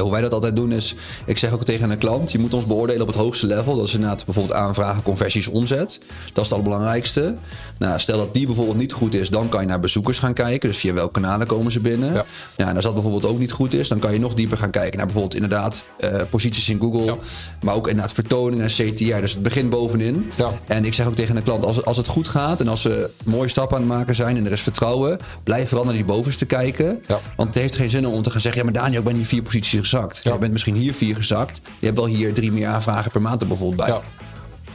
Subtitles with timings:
[0.00, 0.94] Ja, hoe wij dat altijd doen is,
[1.26, 3.76] ik zeg ook tegen een klant, je moet ons beoordelen op het hoogste level.
[3.76, 6.00] Dat is inderdaad bijvoorbeeld aanvragen, conversies, omzet.
[6.32, 7.34] Dat is het allerbelangrijkste.
[7.78, 10.68] Nou, stel dat die bijvoorbeeld niet goed is, dan kan je naar bezoekers gaan kijken.
[10.68, 12.12] Dus via welke kanalen komen ze binnen.
[12.12, 12.24] Ja.
[12.56, 14.96] En als dat bijvoorbeeld ook niet goed is, dan kan je nog dieper gaan kijken
[14.96, 17.18] naar bijvoorbeeld inderdaad uh, posities in Google.
[17.62, 19.20] Maar ook inderdaad vertoningen en CTR.
[19.20, 20.30] Dus het begint bovenin.
[20.34, 20.50] Ja.
[20.66, 23.10] En ik zeg ook tegen een klant, als, als het goed gaat en als ze
[23.24, 26.46] mooie stappen aan het maken zijn en er is vertrouwen, blijf vooral naar die bovenste
[26.46, 27.02] kijken.
[27.36, 29.26] Want het heeft geen zin om te gaan zeggen, ja maar Daniel, ik ben hier
[29.26, 30.20] vier posities gezakt.
[30.22, 31.60] Je bent misschien hier vier gezakt.
[31.78, 34.00] Je hebt wel hier drie meer aanvragen per maand er bijvoorbeeld bij.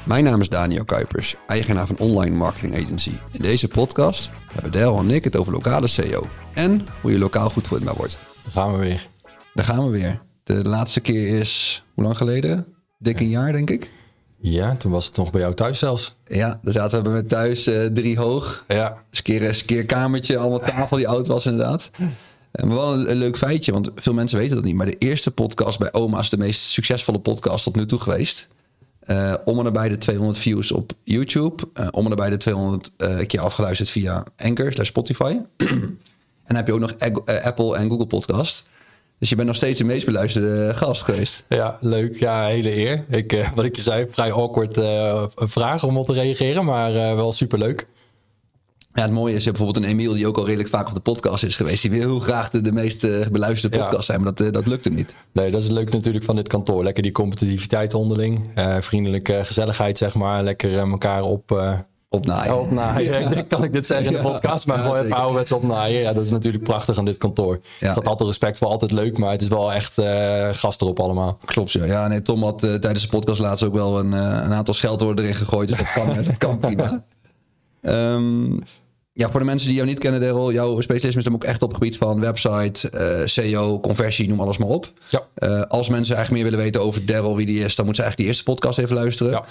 [0.04, 3.12] Mijn naam is Daniel Kuipers, eigenaar van Online Marketing Agency.
[3.32, 6.28] In deze podcast hebben Del en ik het over lokale SEO.
[6.54, 8.18] En hoe je lokaal goed voor het maar wordt.
[8.44, 9.08] Daar gaan we weer.
[9.54, 10.22] Daar gaan we weer.
[10.44, 12.66] De laatste keer is, hoe lang geleden?
[12.98, 13.92] Dik een jaar, denk ik.
[14.38, 16.18] Ja, toen was het nog bij jou thuis zelfs.
[16.28, 18.64] Ja, daar zaten we met thuis uh, drie hoog.
[18.68, 18.98] Ja.
[19.10, 21.92] Dus keer, een keer kamertje, allemaal tafel die oud was inderdaad.
[22.56, 24.76] En wel een, leuk feitje, want veel mensen weten dat niet.
[24.76, 28.48] Maar de eerste podcast bij Oma is de meest succesvolle podcast tot nu toe geweest.
[29.08, 31.64] Uh, om en nabij de 200 views op YouTube.
[31.80, 35.38] Uh, om en nabij de 200 uh, keer afgeluisterd via Anchor Spotify.
[35.58, 35.98] en
[36.48, 36.96] dan heb je ook nog
[37.44, 38.64] Apple en Google Podcast.
[39.20, 41.44] Dus je bent nog steeds de meest beluisterde gast geweest.
[41.50, 42.20] Ja, leuk.
[42.20, 43.06] Ja, hele eer.
[43.10, 44.80] Ik, wat ik je zei, vrij awkward
[45.36, 47.88] vraag om op te reageren, maar wel super leuk.
[48.96, 51.44] Ja, het mooie is bijvoorbeeld een Emiel die ook al redelijk vaak op de podcast
[51.44, 51.82] is geweest.
[51.82, 54.68] Die wil heel graag de, de meest uh, beluisterde podcast zijn, maar dat, uh, dat
[54.68, 55.16] lukt hem niet.
[55.32, 56.84] Nee, dat is leuk natuurlijk van dit kantoor.
[56.84, 58.50] Lekker die competitiviteit onderling.
[58.58, 60.44] Uh, vriendelijke gezelligheid, zeg maar.
[60.44, 61.64] Lekker elkaar op...
[62.10, 62.60] Opnaaien.
[62.60, 63.48] opnaaien.
[63.48, 66.02] kan ik dit zeggen in de podcast, maar gewoon even ouderwets opnaaien.
[66.02, 67.60] Ja, dat is natuurlijk prachtig aan dit kantoor.
[67.80, 67.94] Ja.
[67.94, 70.02] Dat altijd respect voor altijd leuk, maar het is wel echt
[70.52, 71.38] gast erop allemaal.
[71.46, 71.86] Klopt, ja.
[71.86, 75.36] ja nee, Tom had tijdens de podcast laatst ook wel een, een aantal scheldwoorden erin
[75.36, 75.68] gegooid.
[75.68, 77.04] Dus dat kan, dat kan prima.
[77.82, 78.64] Um,
[79.18, 81.64] ja, voor de mensen die jou niet kennen, Daryl, jouw specialisme is dan ook echt
[81.64, 84.92] op het gebied van website, uh, eh, SEO, conversie, noem alles maar op.
[85.08, 85.22] Ja.
[85.40, 88.10] Uh, als mensen eigenlijk meer willen weten over Daryl, wie die is, dan moeten ze
[88.10, 89.32] eigenlijk die eerste podcast even luisteren.
[89.32, 89.44] Ja,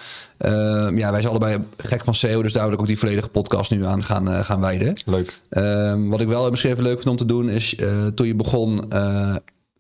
[0.91, 3.29] uh, ja wij zijn allebei gek van SEO, dus daar wil ik ook die volledige
[3.29, 4.97] podcast nu aan gaan, uh, gaan wijden.
[5.05, 5.41] Leuk.
[5.49, 7.77] Ehm, wat ik wel misschien even leuk vind om te doen, is
[8.15, 8.89] toen je begon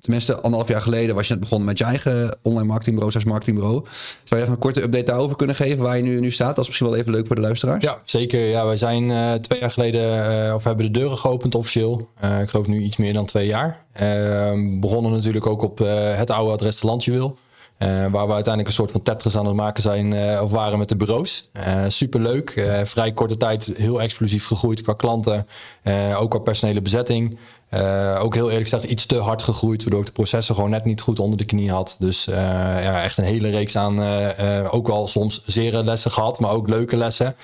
[0.05, 3.85] Tenminste, anderhalf jaar geleden was je net begonnen met je eigen online marketingbureau, slash marketingbureau.
[4.25, 6.55] Zou je even een korte update daarover kunnen geven waar je nu, nu staat?
[6.55, 7.85] Dat is misschien wel even leuk voor de luisteraars.
[7.85, 8.49] Ja, zeker.
[8.49, 12.09] Ja, wij zijn uh, twee jaar geleden, uh, of hebben de deuren geopend officieel.
[12.25, 13.79] Uh, ik geloof nu iets meer dan twee jaar.
[13.93, 15.79] Ehm, begonnen natuurlijk ook op
[16.17, 17.37] het oude adres de Landje wil.
[17.79, 20.89] Uh, waar we uiteindelijk een soort van Tetris aan het maken zijn of waren met
[20.89, 21.51] de bureaus.
[21.87, 22.69] Superleuk.
[22.85, 25.47] vrij korte tijd heel explosief gegroeid qua klanten.
[26.17, 27.39] ook qua personele bezetting.
[28.19, 29.83] Ook heel eerlijk gezegd iets te hard gegroeid.
[29.83, 31.97] Waardoor ik de processen gewoon net niet goed onder de knie had.
[31.99, 34.03] Dus ja, echt een hele reeks aan
[34.71, 36.41] ook wel soms zere lessen gehad.
[36.41, 37.37] Maar ook leuke lessen.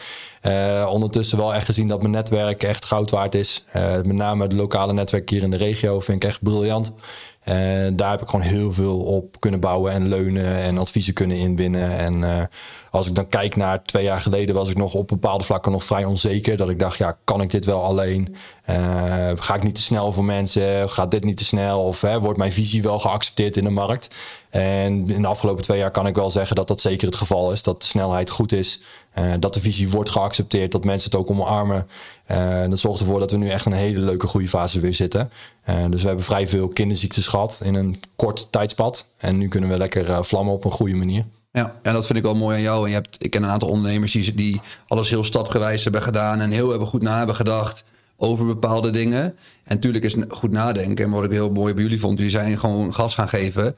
[0.88, 3.64] ondertussen wel echt gezien dat mijn netwerk echt goud waard is.
[4.02, 6.92] met name het lokale netwerk hier in de regio vind ik echt briljant.
[7.40, 11.36] En daar heb ik gewoon heel veel op kunnen bouwen en leunen en adviezen kunnen
[11.36, 11.98] inwinnen.
[11.98, 12.42] En uh,
[12.90, 15.84] als ik dan kijk naar twee jaar geleden, was ik nog op bepaalde vlakken nog
[15.84, 16.56] vrij onzeker.
[16.56, 18.34] Dat ik dacht, ja, kan ik dit wel alleen?
[18.70, 20.90] Uh, ga ik niet te snel voor mensen?
[20.90, 21.82] Gaat dit niet te snel?
[21.84, 24.14] Of hè, wordt mijn visie wel geaccepteerd in de markt?
[24.50, 27.52] En in de afgelopen twee jaar kan ik wel zeggen dat dat zeker het geval
[27.52, 27.62] is.
[27.62, 28.82] Dat de snelheid goed is.
[29.18, 30.72] Uh, dat de visie wordt geaccepteerd.
[30.72, 31.88] Dat mensen het ook omarmen.
[32.30, 35.30] Uh, dat zorgt ervoor dat we nu echt een hele leuke groeifase weer zitten.
[35.68, 39.08] Uh, dus we hebben vrij veel kinderziektes gehad in een kort tijdspad.
[39.18, 41.24] En nu kunnen we lekker vlammen op een goede manier.
[41.52, 42.82] Ja, en dat vind ik wel mooi aan jou.
[42.84, 46.40] En je hebt, ik ken een aantal ondernemers die, die alles heel stapgewijs hebben gedaan.
[46.40, 47.84] En heel hebben goed na hebben gedacht
[48.16, 49.22] over bepaalde dingen.
[49.64, 51.04] En natuurlijk is goed nadenken.
[51.04, 53.76] En wat ik heel mooi bij jullie vond, jullie zijn gewoon gas gaan geven.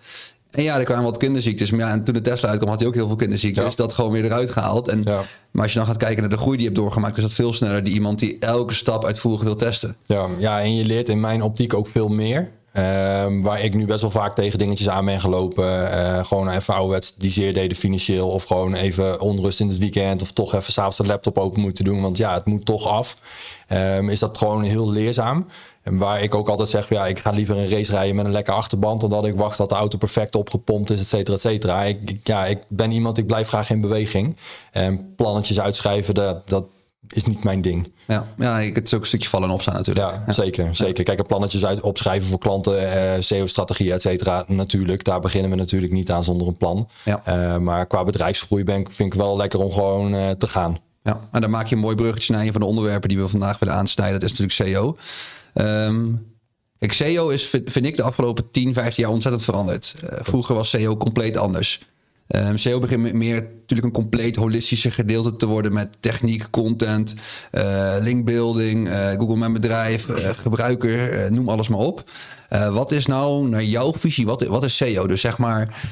[0.52, 1.70] En ja, er kwamen wat kinderziektes.
[1.70, 3.64] Maar ja, en toen de Tesla uitkwam, had hij ook heel veel kinderziektes.
[3.64, 4.88] Dus dat gewoon weer eruit gehaald.
[4.88, 5.02] En,
[5.50, 7.32] Maar als je dan gaat kijken naar de groei die je hebt doorgemaakt, is dat
[7.32, 9.96] veel sneller die iemand die elke stap uitvoerig wil testen.
[10.06, 12.50] Ja, ja, en je leert in mijn optiek ook veel meer.
[12.72, 15.64] Ehm, waar ik nu best wel vaak tegen dingetjes aan ben gelopen.
[15.64, 18.28] Uh, gewoon even ouderwets die zeer deden financieel.
[18.28, 20.22] Of gewoon even onrust in het weekend.
[20.22, 22.00] Of toch even s'avonds de laptop open moeten doen.
[22.00, 23.16] Want ja, het moet toch af.
[23.72, 25.46] Um, is dat gewoon heel leerzaam.
[25.82, 28.32] En waar ik ook altijd zeg, ja, ik ga liever een race rijden met een
[28.32, 29.00] lekker achterband...
[29.00, 31.82] dan dat ik wacht dat de auto perfect opgepompt is, et cetera, et cetera.
[31.82, 34.36] Ik, ja, ik ben iemand, ik blijf graag in beweging.
[34.70, 36.64] En plannetjes uitschrijven, dat, dat
[37.08, 37.92] is niet mijn ding.
[38.06, 40.14] Ja, ja het is ook een stukje vallen en opstaan natuurlijk.
[40.26, 40.76] Ja, zeker.
[40.76, 41.04] zeker.
[41.04, 44.44] Kijk, plannetjes uit, opschrijven voor klanten, eh, SEO-strategie, et cetera.
[44.46, 46.88] Natuurlijk, daar beginnen we natuurlijk niet aan zonder een plan.
[47.04, 47.22] Ja.
[47.28, 50.76] Uh, maar qua bedrijfsgroei ben, vind ik wel lekker om gewoon uh, te gaan.
[51.02, 53.28] Ja, en dan maak je een mooi bruggetje naar een van de onderwerpen die we
[53.28, 54.20] vandaag willen aansnijden.
[54.20, 54.96] Dat is natuurlijk SEO.
[55.54, 56.26] Um,
[56.78, 59.94] kijk, SEO is, vind ik, de afgelopen 10, 15 jaar ontzettend veranderd.
[60.04, 61.80] Uh, vroeger was SEO compleet anders.
[62.36, 67.14] Um, SEO begint meer natuurlijk een compleet holistische gedeelte te worden met techniek, content,
[67.52, 72.10] uh, linkbuilding, uh, Google Mijn Bedrijf, uh, gebruiker, noem alles maar op.
[72.70, 75.06] wat is nou naar jouw visie, wat, wat is SEO?
[75.06, 75.84] Dus zeg maar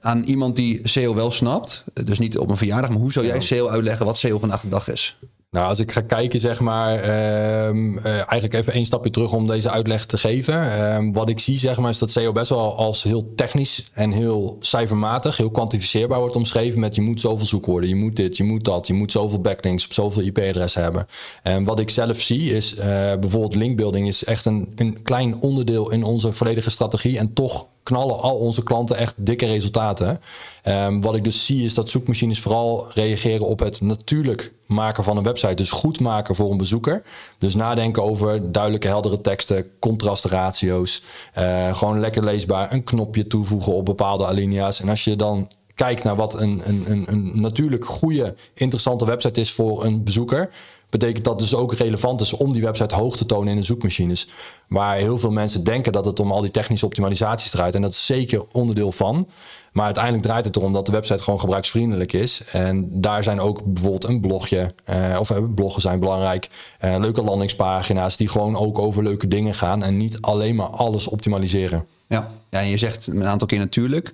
[0.00, 3.40] aan iemand die SEO wel snapt, dus niet op een verjaardag, maar hoe zou jij
[3.40, 5.16] SEO uitleggen wat SEO vandaag de dag is?
[5.54, 9.70] Nou, als ik ga kijken, zeg maar, uh, eigenlijk even één stapje terug om deze
[9.70, 10.54] uitleg te geven.
[10.54, 14.10] Uh, wat ik zie, zeg maar, is dat SEO best wel als heel technisch en
[14.10, 18.44] heel cijfermatig, heel kwantificeerbaar wordt omschreven met je moet zoveel zoekwoorden, je moet dit, je
[18.44, 21.06] moet dat, je moet zoveel backlinks op zoveel IP-adressen hebben.
[21.42, 22.84] En wat ik zelf zie is, uh,
[23.20, 28.20] bijvoorbeeld linkbuilding is echt een, een klein onderdeel in onze volledige strategie en toch knallen
[28.20, 30.20] al onze klanten echt dikke resultaten.
[30.68, 35.16] Um, wat ik dus zie is dat zoekmachines vooral reageren op het natuurlijk maken van
[35.16, 35.54] een website.
[35.54, 37.02] Dus goed maken voor een bezoeker.
[37.38, 41.02] Dus nadenken over duidelijke, heldere teksten, contrastratio's.
[41.38, 44.80] Uh, gewoon lekker leesbaar, een knopje toevoegen op bepaalde alinea's.
[44.80, 49.40] En als je dan kijkt naar wat een, een, een, een natuurlijk goede, interessante website
[49.40, 50.50] is voor een bezoeker
[50.98, 54.28] betekent dat dus ook relevant is om die website hoog te tonen in de zoekmachines.
[54.68, 57.74] Waar heel veel mensen denken dat het om al die technische optimalisaties draait.
[57.74, 59.26] En dat is zeker onderdeel van.
[59.72, 62.44] Maar uiteindelijk draait het erom dat de website gewoon gebruiksvriendelijk is.
[62.52, 66.48] En daar zijn ook bijvoorbeeld een blogje, uh, of uh, bloggen zijn belangrijk.
[66.84, 69.82] Uh, leuke landingspagina's die gewoon ook over leuke dingen gaan.
[69.82, 71.86] En niet alleen maar alles optimaliseren.
[72.08, 72.30] Ja.
[72.54, 74.10] Ja, en je zegt een aantal keer natuurlijk.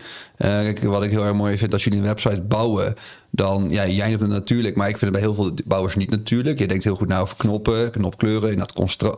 [0.83, 2.95] wat ik heel erg mooi vind, als jullie een website bouwen,
[3.31, 6.11] dan, ja, jij noemt het natuurlijk, maar ik vind het bij heel veel bouwers niet
[6.11, 6.59] natuurlijk.
[6.59, 8.73] Je denkt heel goed na over knoppen, knopkleuren, in dat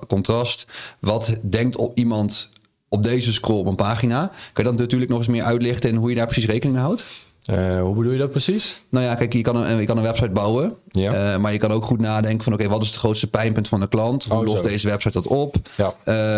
[0.09, 0.67] contrast.
[0.99, 2.49] Wat denkt op iemand
[2.89, 4.27] op deze scroll op een pagina?
[4.27, 6.85] Kan je dat natuurlijk nog eens meer uitlichten en hoe je daar precies rekening mee
[6.85, 7.07] houdt?
[7.51, 8.83] Uh, hoe bedoel je dat precies?
[8.89, 10.75] Nou ja, kijk, je kan een, je kan een website bouwen.
[10.89, 11.33] Ja.
[11.33, 12.53] Uh, maar je kan ook goed nadenken van...
[12.53, 14.25] oké, wat is het grootste pijnpunt van de klant?
[14.25, 15.57] Hoe oh, lost deze website dat op?
[15.77, 15.95] Ja.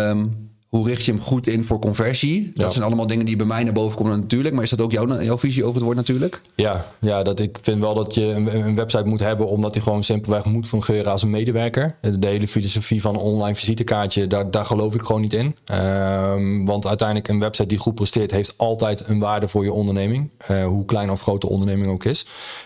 [0.09, 2.51] Um, hoe richt je hem goed in voor conversie?
[2.53, 4.55] Dat zijn allemaal dingen die bij mij naar boven komen natuurlijk.
[4.55, 6.41] Maar is dat ook jouw, jouw visie over het woord natuurlijk?
[6.55, 9.47] Ja, ja dat ik vind wel dat je een, een website moet hebben...
[9.47, 11.95] omdat die gewoon simpelweg moet fungeren als een medewerker.
[12.19, 15.55] De hele filosofie van een online visitekaartje, daar, daar geloof ik gewoon niet in.
[15.73, 18.31] Um, want uiteindelijk een website die goed presteert...
[18.31, 20.29] heeft altijd een waarde voor je onderneming.
[20.51, 22.25] Uh, hoe klein of groot de onderneming ook is.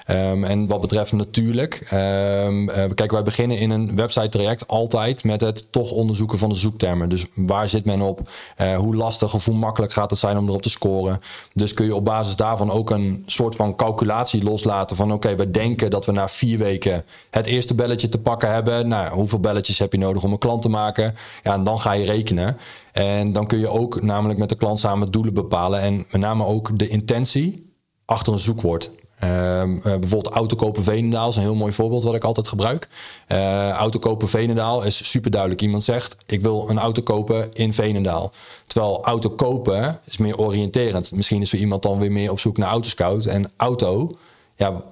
[0.09, 1.89] Um, en wat betreft natuurlijk...
[1.93, 5.23] Um, uh, kijk, wij beginnen in een website traject altijd...
[5.23, 7.09] met het toch onderzoeken van de zoektermen.
[7.09, 8.29] Dus waar zit men op?
[8.61, 11.19] Uh, hoe lastig of hoe makkelijk gaat het zijn om erop te scoren?
[11.53, 15.51] Dus kun je op basis daarvan ook een soort van calculatie loslaten van oké, we
[15.51, 18.87] denken dat we na vier weken het eerste belletje te pakken hebben.
[18.87, 21.15] Nou, hoeveel belletjes heb je nodig om een klant te maken?
[21.43, 22.57] Ja, en dan ga je rekenen.
[22.91, 26.45] En dan kun je ook namelijk met de klant samen doelen bepalen en met name
[26.45, 27.73] ook de intentie
[28.05, 28.91] achter een zoekwoord.
[29.23, 32.87] Uh, bijvoorbeeld autokopen Venendaal is een heel mooi voorbeeld wat ik altijd gebruik.
[33.31, 35.61] Uh, autokopen Venendaal is super duidelijk.
[35.61, 38.31] Iemand zegt, ik wil een auto kopen in Venendaal.
[38.67, 41.11] Terwijl auto kopen is meer oriënterend.
[41.11, 43.25] Misschien is er iemand dan weer meer op zoek naar autoscout.
[43.25, 44.09] En auto
[44.59, 44.83] ja,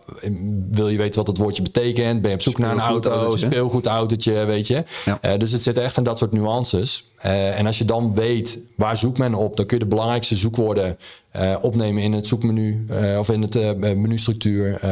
[0.71, 2.21] wil je weten wat het woordje betekent?
[2.21, 4.83] Ben je op zoek naar een auto, speelgoedautootje, weet je?
[5.25, 7.11] Uh, dus het zit echt in dat soort nuances.
[7.25, 10.35] Uh, en als je dan weet waar zoekt men op, dan kun je de belangrijkste
[10.35, 10.97] zoekwoorden
[11.35, 12.85] uh, opnemen in het zoekmenu
[13.19, 14.83] of in het menustructuur,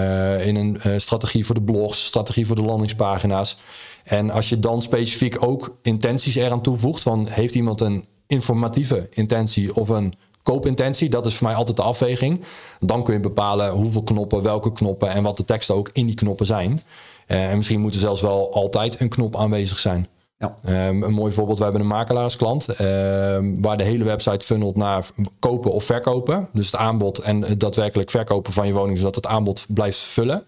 [0.41, 3.57] in een strategie voor de blogs, strategie voor de landingspagina's.
[4.03, 9.75] En als je dan specifiek ook intenties eraan toevoegt, van heeft iemand een informatieve intentie
[9.75, 10.13] of een
[10.45, 12.43] koopintentie, dat is voor mij altijd de afweging.
[12.79, 16.15] Dan kun je bepalen hoeveel knoppen, welke knoppen en wat de teksten ook in die
[16.15, 16.81] knoppen zijn.
[17.27, 20.07] Uh, en misschien moet er zelfs wel altijd een knop aanwezig zijn.
[20.37, 20.55] Ja.
[20.87, 22.77] Um, een mooi voorbeeld, we hebben een makelaarsklant uh,
[23.61, 25.05] waar de hele website funnelt naar
[25.39, 26.47] kopen of verkopen.
[26.53, 30.43] Dus het aanbod en het daadwerkelijk verkopen van je woning, zodat het aanbod blijft vullen.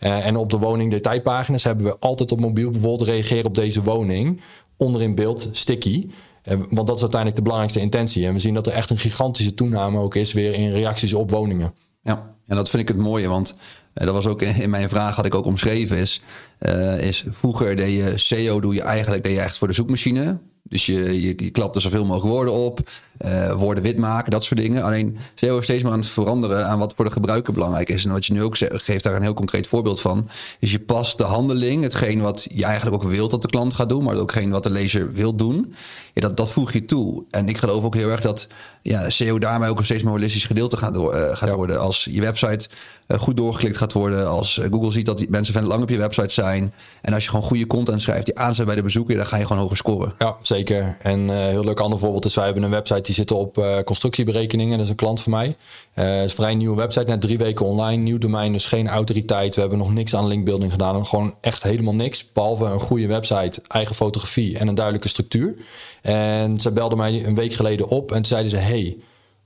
[0.00, 3.82] Uh, en op de woning detailpagina's hebben we altijd op mobiel bijvoorbeeld reageren op deze
[3.82, 4.40] woning.
[4.76, 6.08] Onderin beeld sticky.
[6.44, 8.26] Want dat is uiteindelijk de belangrijkste intentie.
[8.26, 11.30] En we zien dat er echt een gigantische toename ook is weer in reacties op
[11.30, 11.74] woningen.
[12.02, 13.54] Ja, en dat vind ik het mooie, want
[13.92, 16.22] eh, dat was ook in mijn vraag had ik ook omschreven is,
[16.60, 20.38] uh, is vroeger deed je SEO doe je eigenlijk deed je echt voor de zoekmachine.
[20.68, 22.80] Dus je, je, je klapt er zoveel mogelijk woorden op,
[23.24, 24.82] uh, woorden wit maken, dat soort dingen.
[24.82, 28.04] Alleen SEO is steeds maar aan het veranderen aan wat voor de gebruiker belangrijk is.
[28.04, 30.28] En wat je nu ook zegt, geeft daar een heel concreet voorbeeld van.
[30.58, 33.88] Is je past de handeling, hetgeen wat je eigenlijk ook wilt dat de klant gaat
[33.88, 35.74] doen, maar ook hetgeen wat de lezer wil doen.
[36.14, 37.24] Ja, dat, dat voeg je toe.
[37.30, 38.48] En ik geloof ook heel erg dat
[38.82, 41.80] ja, SEO daarmee ook een steeds meer holistisch gedeelte gaat, door, uh, gaat worden.
[41.80, 42.68] Als je website
[43.16, 46.32] goed doorgeklikt gaat worden, als Google ziet dat die mensen van lang op je website
[46.32, 46.72] zijn.
[47.00, 49.46] En als je gewoon goede content schrijft die aanzet bij de bezoeker, dan ga je
[49.46, 50.12] gewoon hoger scoren.
[50.18, 50.96] Ja, zeker.
[51.02, 54.76] En uh, heel leuk ander voorbeeld is, wij hebben een website die zit op constructieberekeningen.
[54.76, 55.56] Dat is een klant van mij.
[55.90, 58.02] Het is een vrij nieuwe website, net drie weken online.
[58.02, 59.54] Nieuw domein, dus geen autoriteit.
[59.54, 61.06] We hebben nog niks aan linkbuilding gedaan.
[61.06, 62.32] Gewoon echt helemaal niks.
[62.32, 65.56] Behalve een goede website, eigen fotografie en een duidelijke structuur.
[66.02, 68.56] En ze belden mij een week geleden op en zeiden ze...
[68.56, 68.96] Hey,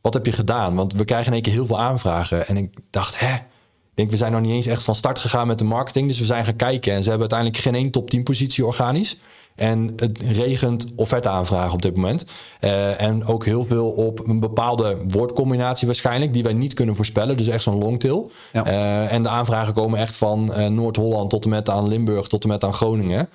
[0.01, 0.75] wat heb je gedaan?
[0.75, 2.47] Want we krijgen in één keer heel veel aanvragen.
[2.49, 3.37] En ik dacht, hè?
[3.93, 6.09] Ik denk, we zijn nog niet eens echt van start gegaan met de marketing.
[6.09, 6.93] Dus we zijn gaan kijken.
[6.93, 9.17] En ze hebben uiteindelijk geen één top 10 positie organisch.
[9.55, 12.25] En het regent offerte-aanvragen op dit moment.
[12.61, 17.37] Uh, en ook heel veel op een bepaalde woordcombinatie waarschijnlijk, die wij niet kunnen voorspellen.
[17.37, 18.31] Dus echt zo'n longtail.
[18.53, 18.67] Ja.
[18.67, 22.43] Uh, en de aanvragen komen echt van uh, Noord-Holland tot en met aan Limburg tot
[22.43, 23.29] en met aan Groningen.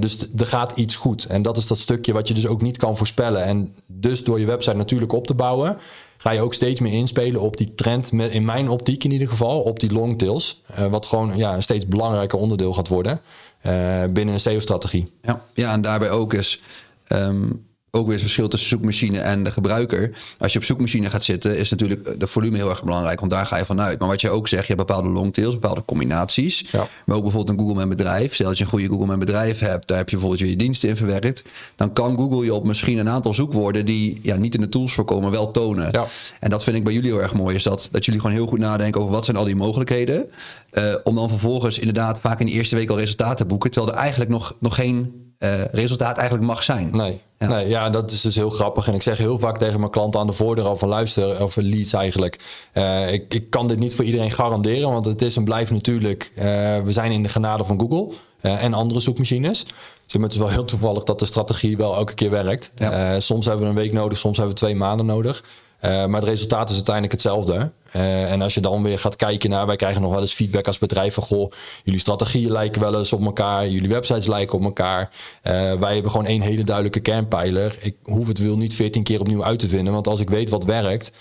[0.00, 1.24] Dus er gaat iets goed.
[1.24, 3.44] En dat is dat stukje wat je dus ook niet kan voorspellen.
[3.44, 5.76] En dus door je website natuurlijk op te bouwen,
[6.16, 9.60] ga je ook steeds meer inspelen op die trend, in mijn optiek in ieder geval,
[9.60, 10.62] op die longtails.
[10.90, 13.20] wat gewoon ja, een steeds belangrijker onderdeel gaat worden.
[13.66, 15.12] Uh, binnen een SEO-strategie.
[15.22, 16.60] Ja, ja, en daarbij ook is
[17.08, 20.10] um, ook weer het verschil tussen zoekmachine en de gebruiker.
[20.38, 23.46] Als je op zoekmachine gaat zitten, is natuurlijk de volume heel erg belangrijk, want daar
[23.46, 23.98] ga je vanuit.
[23.98, 26.64] Maar wat je ook zegt, je hebt bepaalde longtails, bepaalde combinaties.
[26.70, 26.88] Ja.
[27.06, 28.34] Maar ook bijvoorbeeld een Google Mijn Bedrijf.
[28.34, 30.88] Stel dat je een goede Google Mijn Bedrijf hebt, daar heb je bijvoorbeeld je diensten
[30.88, 31.44] in verwerkt.
[31.76, 34.92] Dan kan Google je op misschien een aantal zoekwoorden die ja, niet in de tools
[34.92, 35.88] voorkomen, wel tonen.
[35.90, 36.06] Ja.
[36.40, 38.46] En dat vind ik bij jullie heel erg mooi, is dat, dat jullie gewoon heel
[38.46, 40.26] goed nadenken over wat zijn al die mogelijkheden.
[40.72, 43.94] Uh, om dan vervolgens inderdaad vaak in de eerste week al resultaten te boeken, terwijl
[43.94, 46.88] er eigenlijk nog, nog geen uh, resultaat eigenlijk mag zijn.
[46.92, 47.20] Nee.
[47.38, 47.48] Ja.
[47.48, 48.86] Nee, ja, dat is dus heel grappig.
[48.86, 51.62] En ik zeg heel vaak tegen mijn klanten aan de voordeur al van luister, over
[51.62, 52.38] leads eigenlijk.
[52.74, 56.32] Uh, ik, ik kan dit niet voor iedereen garanderen, want het is en blijft natuurlijk.
[56.34, 56.44] Uh,
[56.80, 58.08] we zijn in de genade van Google
[58.40, 59.66] en andere zoekmachines.
[60.06, 62.72] Dus het is wel heel toevallig dat de strategie wel elke keer werkt.
[62.74, 63.20] Ja.
[63.20, 65.44] soms hebben we een week nodig, soms hebben we twee maanden nodig.
[65.80, 67.72] Maar het resultaat is uiteindelijk hetzelfde.
[67.96, 70.66] Uh, en als je dan weer gaat kijken naar, wij krijgen nog wel eens feedback
[70.66, 71.52] als bedrijf van goh,
[71.84, 75.10] jullie strategieën lijken wel eens op elkaar, jullie websites lijken op elkaar.
[75.42, 77.78] Uh, wij hebben gewoon één hele duidelijke kernpijler.
[77.80, 80.50] Ik hoef het wil niet veertien keer opnieuw uit te vinden, want als ik weet
[80.50, 81.12] wat werkt,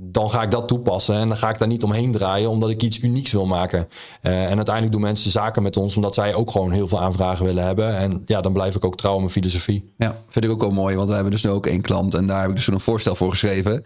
[0.00, 2.82] dan ga ik dat toepassen en dan ga ik daar niet omheen draaien omdat ik
[2.82, 3.88] iets unieks wil maken.
[4.22, 7.44] Uh, en uiteindelijk doen mensen zaken met ons omdat zij ook gewoon heel veel aanvragen
[7.44, 7.96] willen hebben.
[7.96, 9.92] En ja, dan blijf ik ook trouw aan mijn filosofie.
[9.96, 12.26] Ja, vind ik ook wel mooi, want we hebben dus nu ook één klant en
[12.26, 13.82] daar heb ik dus een voorstel voor geschreven.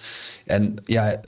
[0.47, 1.21] En ja,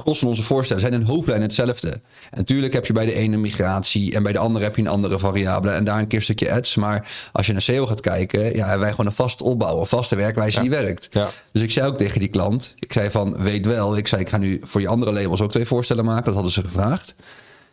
[0.00, 1.90] gros van onze voorstellen zijn in hoofdlijn hetzelfde.
[1.90, 2.00] En
[2.38, 5.18] natuurlijk heb je bij de ene migratie en bij de andere heb je een andere
[5.18, 6.74] variabele en daar een keer stukje ads.
[6.74, 9.86] Maar als je naar SEO gaat kijken, ja, hebben wij gewoon een vast opbouw, een
[9.86, 11.08] vaste werkwijze die werkt.
[11.10, 11.28] Ja.
[11.52, 14.28] Dus ik zei ook tegen die klant, ik zei van weet wel, ik zei ik
[14.28, 17.14] ga nu voor je andere labels ook twee voorstellen maken, dat hadden ze gevraagd.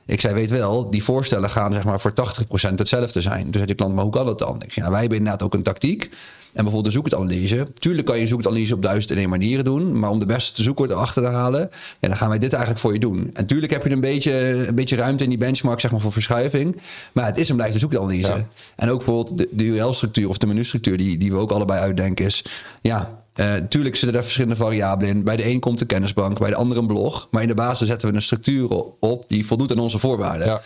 [0.08, 2.14] Ik zei, weet wel, die voorstellen gaan zeg maar voor
[2.72, 3.46] 80% hetzelfde zijn.
[3.46, 4.62] Dus zei de klant, maar hoe kan dat dan?
[4.66, 6.10] Ik zei, ja, wij hebben inderdaad ook een tactiek.
[6.58, 7.68] En bijvoorbeeld de zoekwoordanalyse.
[7.74, 10.00] Tuurlijk kan je zoekwoordanalyse op duizend en één manieren doen.
[10.00, 12.94] Maar om de beste zoekwoord erachter te halen, ja, dan gaan wij dit eigenlijk voor
[12.94, 13.30] je doen.
[13.34, 16.12] En tuurlijk heb je een beetje, een beetje ruimte in die benchmark zeg maar, voor
[16.12, 16.82] verschuiving.
[17.12, 18.28] Maar het is en blijft zoekwoordanalyse.
[18.28, 18.48] Ja.
[18.76, 22.26] En ook bijvoorbeeld de, de URL-structuur of de menustructuur die, die we ook allebei uitdenken
[22.26, 22.46] is...
[22.82, 25.24] Ja, uh, tuurlijk zitten er verschillende variabelen in.
[25.24, 27.28] Bij de een komt de kennisbank, bij de andere een blog.
[27.32, 30.48] Maar in de basis zetten we een structuur op die voldoet aan onze voorwaarden.
[30.48, 30.62] Ja.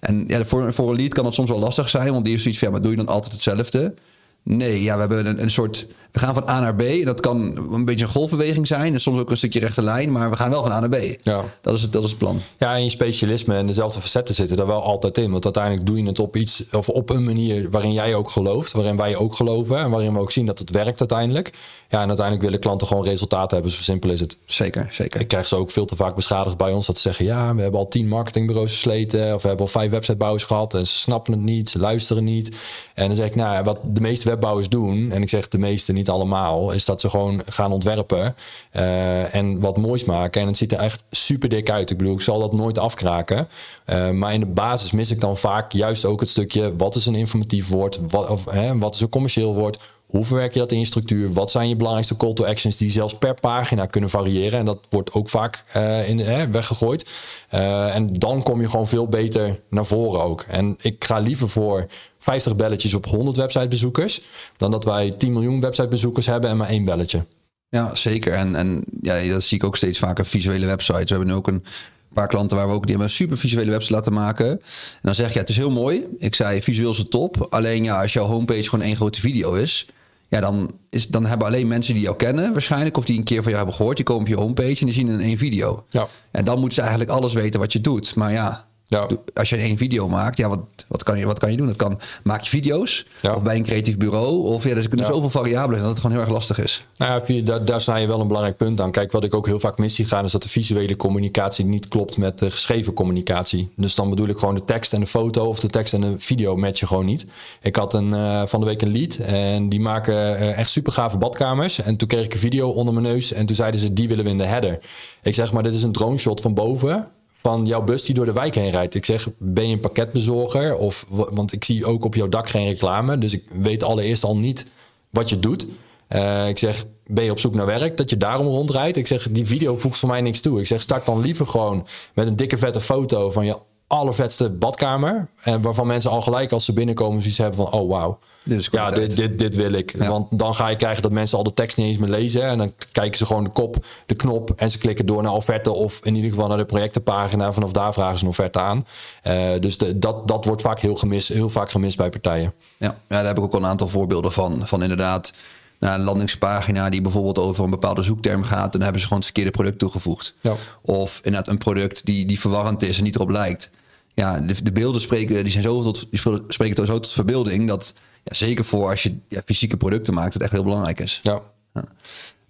[0.00, 2.42] En ja, voor, voor een lead kan dat soms wel lastig zijn, want die is
[2.42, 3.94] zoiets van, ja, maar doe je dan altijd hetzelfde?
[4.42, 5.86] Nee, ja, we hebben een, een soort.
[6.12, 6.80] We gaan van A naar B.
[6.80, 8.94] En dat kan een beetje een golfbeweging zijn.
[8.94, 10.12] En soms ook een stukje rechte lijn.
[10.12, 10.96] Maar we gaan wel van A naar B.
[11.20, 11.44] Ja.
[11.60, 12.40] Dat, is het, dat is het plan.
[12.58, 15.30] Ja, en je specialisme en dezelfde facetten zitten er wel altijd in.
[15.30, 16.64] Want uiteindelijk doe je het op iets.
[16.72, 18.72] Of op een manier waarin jij ook gelooft.
[18.72, 19.78] Waarin wij ook geloven.
[19.78, 21.52] En waarin we ook zien dat het werkt uiteindelijk.
[21.88, 23.72] Ja, en uiteindelijk willen klanten gewoon resultaten hebben.
[23.72, 24.36] Zo simpel is het.
[24.44, 25.20] Zeker, zeker.
[25.20, 26.86] Ik krijg ze ook veel te vaak beschadigd bij ons.
[26.86, 29.34] Dat ze zeggen, ja, we hebben al tien marketingbureaus versleten.
[29.34, 30.74] Of we hebben al vijf websitebouwers gehad.
[30.74, 31.70] En ze snappen het niet.
[31.70, 32.56] Ze luisteren niet.
[32.94, 35.10] En dan zeg ik, nou, wat de meeste webbouwers doen.
[35.12, 36.72] En ik zeg de meeste, niet allemaal.
[36.72, 38.36] Is dat ze gewoon gaan ontwerpen.
[38.76, 40.40] Uh, en wat moois maken.
[40.40, 41.90] En het ziet er echt super dik uit.
[41.90, 43.48] Ik bedoel, ik zal dat nooit afkraken.
[43.86, 46.76] Uh, maar in de basis mis ik dan vaak juist ook het stukje.
[46.76, 48.00] Wat is een informatief woord?
[48.08, 49.78] Wat, of, hè, wat is een commercieel woord?
[50.12, 51.32] Hoe verwerk je dat in je structuur?
[51.32, 54.58] Wat zijn je belangrijkste call to actions die zelfs per pagina kunnen variëren?
[54.58, 57.10] En dat wordt ook vaak uh, in, weggegooid.
[57.54, 60.44] Uh, en dan kom je gewoon veel beter naar voren ook.
[60.48, 61.86] En ik ga liever voor
[62.18, 64.22] 50 belletjes op 100 websitebezoekers...
[64.56, 67.24] dan dat wij 10 miljoen websitebezoekers hebben en maar één belletje.
[67.68, 68.32] Ja, zeker.
[68.32, 71.02] En, en ja, dat zie ik ook steeds vaker visuele websites.
[71.02, 71.64] We hebben nu ook een
[72.12, 74.50] paar klanten waar we ook die hebben een super visuele website laten maken.
[74.50, 74.60] En
[75.02, 76.06] dan zeg je, ja, het is heel mooi.
[76.18, 77.46] Ik zei, visueel is het top.
[77.50, 79.86] Alleen ja, als jouw homepage gewoon één grote video is
[80.32, 82.96] ja, dan, is, dan hebben alleen mensen die jou kennen waarschijnlijk...
[82.96, 84.80] of die een keer van jou hebben gehoord, die komen op je homepage...
[84.80, 85.84] en die zien in één video.
[85.88, 86.06] Ja.
[86.30, 88.14] En dan moeten ze eigenlijk alles weten wat je doet.
[88.14, 89.16] Maar ja, ja.
[89.34, 91.66] Als je één video maakt, ja, wat, wat, kan je, wat kan je doen?
[91.66, 94.46] Dat kan, maak je video's of bij een creatief bureau.
[94.46, 96.80] Of ja, er kunnen zoveel variabelen zijn dat het gewoon heel erg lastig is.
[96.96, 98.90] Nou ja, daar, daar sta je wel een belangrijk punt aan.
[98.90, 101.88] Kijk, wat ik ook heel vaak mis zie gaan, is dat de visuele communicatie niet
[101.88, 103.70] klopt met de geschreven communicatie.
[103.76, 106.14] Dus dan bedoel ik gewoon de tekst en de foto of de tekst en de
[106.18, 107.26] video matchen gewoon niet.
[107.62, 110.92] Ik had een, uh, van de week een lead en die maken uh, echt super
[110.92, 111.82] gave badkamers.
[111.82, 114.24] En toen kreeg ik een video onder mijn neus en toen zeiden ze, die willen
[114.24, 114.78] we in de header.
[115.22, 117.10] Ik zeg maar, dit is een drone shot van boven
[117.42, 118.94] van jouw bus die door de wijk heen rijdt.
[118.94, 120.76] Ik zeg, ben je een pakketbezorger?
[120.76, 123.18] Of, want ik zie ook op jouw dak geen reclame.
[123.18, 124.66] Dus ik weet allereerst al niet
[125.10, 125.66] wat je doet.
[126.08, 127.96] Uh, ik zeg, ben je op zoek naar werk?
[127.96, 128.96] Dat je daarom rondrijdt?
[128.96, 130.60] Ik zeg, die video voegt voor mij niks toe.
[130.60, 133.56] Ik zeg, start dan liever gewoon met een dikke vette foto van je
[133.86, 135.28] allervetste badkamer.
[135.42, 137.80] En waarvan mensen al gelijk als ze binnenkomen zoiets hebben van...
[137.80, 139.94] oh wauw, ja, dit, dit, dit wil ik.
[139.98, 142.42] Want dan ga je krijgen dat mensen al de tekst niet eens meer lezen.
[142.42, 144.52] En dan kijken ze gewoon de kop, de knop...
[144.56, 145.70] en ze klikken door naar offerte...
[145.70, 147.52] of in ieder geval naar de projectenpagina.
[147.52, 148.86] Vanaf daar vragen ze een offerte aan.
[149.26, 152.52] Uh, dus de, dat, dat wordt vaak heel, gemist, heel vaak gemist bij partijen.
[152.76, 154.66] Ja, ja, daar heb ik ook wel een aantal voorbeelden van.
[154.66, 155.32] Van inderdaad
[155.78, 159.32] naar een landingspagina die bijvoorbeeld over een bepaalde zoekterm gaat, dan hebben ze gewoon het
[159.32, 160.34] verkeerde product toegevoegd.
[160.40, 160.54] Ja.
[160.82, 163.70] Of inderdaad een product die, die verwarrend is en niet erop lijkt
[164.14, 167.94] ja, de, de, beelden spreken, die zijn zo tot, die spreken zo tot verbeelding dat
[168.24, 171.20] ja, zeker voor als je ja, fysieke producten maakt, het echt heel belangrijk is.
[171.22, 171.40] Ja.
[171.74, 171.84] ja.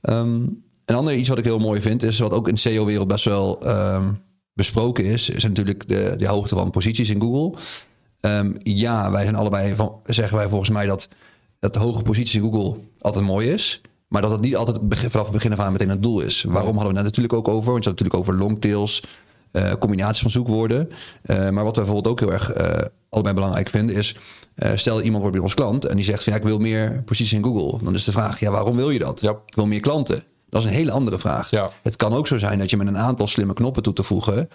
[0.00, 3.08] Um, een ander iets wat ik heel mooi vind, is wat ook in de SEO-wereld
[3.08, 4.22] best wel um,
[4.54, 7.58] besproken is, is natuurlijk de, de hoogte van posities in Google.
[8.20, 11.08] Um, ja, wij zijn allebei van, zeggen wij volgens mij dat,
[11.58, 13.80] dat de hoge posities in Google altijd mooi is.
[14.08, 16.42] Maar dat het niet altijd vanaf het begin af aan meteen het doel is.
[16.42, 17.72] Waarom hadden we het natuurlijk ook over?
[17.72, 19.02] Want je had natuurlijk over longtails.
[19.52, 20.90] Uh, combinaties van zoekwoorden.
[21.24, 24.16] Uh, maar wat we bijvoorbeeld ook heel erg uh, allebei belangrijk vinden is...
[24.74, 27.32] stel iemand wordt bij ons klant en die zegt van ja, ik wil meer posities
[27.32, 27.84] in Google.
[27.84, 29.20] Dan is de vraag, ja, waarom wil je dat?
[29.20, 29.30] Ja.
[29.30, 30.22] Ik wil meer klanten.
[30.48, 31.50] Dat is een hele andere vraag.
[31.50, 31.70] Ja.
[31.82, 34.48] Het kan ook zo zijn dat je met een aantal slimme knoppen toe te voegen...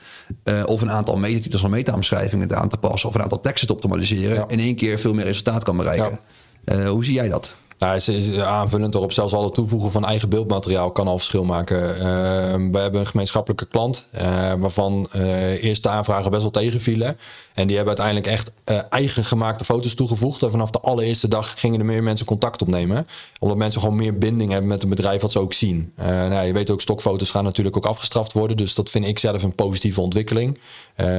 [0.66, 3.10] of een aantal metatitels of meta-omschrijvingen aan te passen...
[3.10, 4.48] of een aantal teksten te optimaliseren...
[4.48, 6.20] In één keer veel meer resultaat kan bereiken.
[6.88, 7.56] hoe zie jij dat?
[7.78, 11.44] Nou, is, is aanvullend erop, zelfs al het toevoegen van eigen beeldmateriaal kan al verschil
[11.44, 11.90] maken.
[11.90, 12.02] Uh,
[12.72, 17.18] we hebben een gemeenschappelijke klant uh, waarvan uh, eerste aanvragen best wel tegenvielen.
[17.54, 18.52] En die hebben uiteindelijk echt
[18.90, 20.44] eigen gemaakte foto's toegevoegd.
[20.44, 23.08] En vanaf de allereerste dag gingen er meer mensen contact opnemen.
[23.40, 25.94] Omdat mensen gewoon meer binding hebben met een bedrijf wat ze ook zien.
[25.96, 28.58] nou, je weet ook, stokfoto's gaan natuurlijk ook afgestraft worden.
[28.58, 30.58] Dus dat vind ik zelf een positieve ontwikkeling.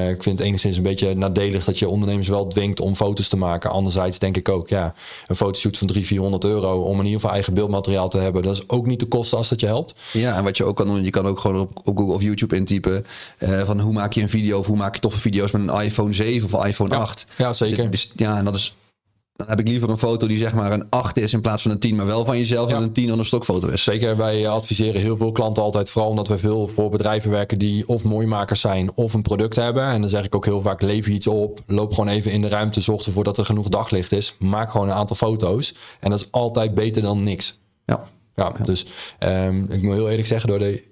[0.09, 3.37] ik vind het enigszins een beetje nadelig dat je ondernemers wel dwingt om foto's te
[3.37, 3.71] maken.
[3.71, 4.95] Anderzijds denk ik ook, ja,
[5.27, 8.43] een fotoshoot van 300, 400 euro om in ieder geval eigen beeldmateriaal te hebben.
[8.43, 9.95] Dat is ook niet de kosten als dat je helpt.
[10.13, 12.23] Ja, en wat je ook kan doen, je kan ook gewoon op, op Google of
[12.23, 13.07] YouTube intypen
[13.39, 15.81] uh, van hoe maak je een video of hoe maak je toffe video's met een
[15.81, 17.27] iPhone 7 of iPhone 8.
[17.37, 17.91] Ja, zeker.
[17.91, 18.77] Dus, ja, en dat is
[19.39, 21.71] dan heb ik liever een foto die zeg maar een 8 is in plaats van
[21.71, 23.83] een 10, maar wel van jezelf en een 10 dan een stokfoto is.
[23.83, 27.89] Zeker, wij adviseren heel veel klanten altijd, vooral omdat we veel voor bedrijven werken die
[27.89, 29.85] of mooimakers zijn of een product hebben.
[29.85, 32.49] En dan zeg ik ook heel vaak, lever iets op, loop gewoon even in de
[32.49, 35.75] ruimte, zorg ervoor dat er genoeg daglicht is, maak gewoon een aantal foto's.
[36.01, 37.61] En dat is altijd beter dan niks.
[37.85, 38.05] Ja.
[38.39, 38.87] Ja, dus
[39.21, 40.83] um, ik moet heel eerlijk zeggen, door de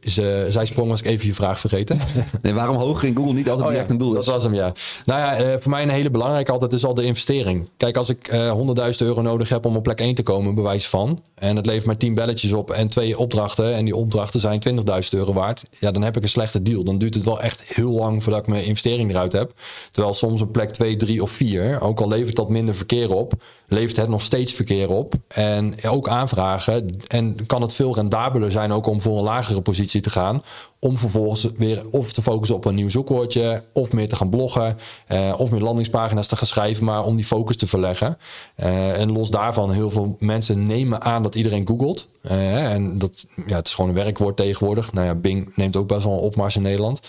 [0.48, 1.98] zijsprong was ik even je vraag vergeten.
[2.42, 4.24] Nee, waarom hoger in Google niet altijd oh, direct een doel is?
[4.24, 4.72] Dat was hem, ja.
[5.04, 7.68] Nou ja, uh, voor mij een hele belangrijke altijd is al de investering.
[7.76, 10.54] Kijk, als ik uh, eh, 100.000 euro nodig heb om op plek 1 te komen,
[10.54, 14.40] bewijs van, en het levert maar 10 belletjes op en twee opdrachten, en die opdrachten
[14.40, 16.84] zijn 20.000 euro waard, ja, dan heb ik een slechte deal.
[16.84, 19.52] Dan duurt het wel echt heel lang voordat ik mijn investering eruit heb.
[19.90, 23.32] Terwijl soms een plek 2, 3 of 4, ook al levert dat minder verkeer op,
[23.68, 25.14] levert het nog steeds verkeer op.
[25.28, 26.96] En ook aanvragen.
[27.06, 30.42] En kan het veel rendabeler zijn ook om voor een lagere positie te gaan.
[30.78, 33.62] Om vervolgens weer of te focussen op een nieuw zoekwoordje.
[33.72, 34.78] Of meer te gaan bloggen.
[35.06, 36.84] Eh, of meer landingspagina's te gaan schrijven.
[36.84, 38.18] Maar om die focus te verleggen.
[38.56, 42.08] Uh, en los daarvan, heel veel mensen nemen aan dat iedereen googelt.
[42.22, 44.92] Uh, en dat, ja, het is gewoon een werkwoord tegenwoordig.
[44.92, 47.00] Nou ja, Bing neemt ook best wel een opmars in Nederland.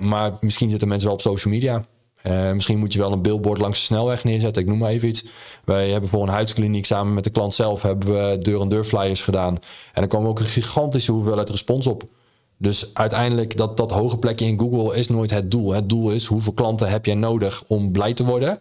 [0.00, 1.84] maar misschien zitten mensen wel op social media.
[2.26, 4.62] Uh, misschien moet je wel een billboard langs de snelweg neerzetten.
[4.62, 5.24] Ik noem maar even iets.
[5.64, 9.58] Wij hebben voor een huidkliniek samen met de klant zelf hebben we deur-en-deur flyers gedaan.
[9.92, 12.04] En er kwam ook een gigantische hoeveelheid respons op.
[12.56, 15.72] Dus uiteindelijk dat, dat hoge plekje in Google is nooit het doel.
[15.72, 18.60] Het doel is hoeveel klanten heb jij nodig om blij te worden.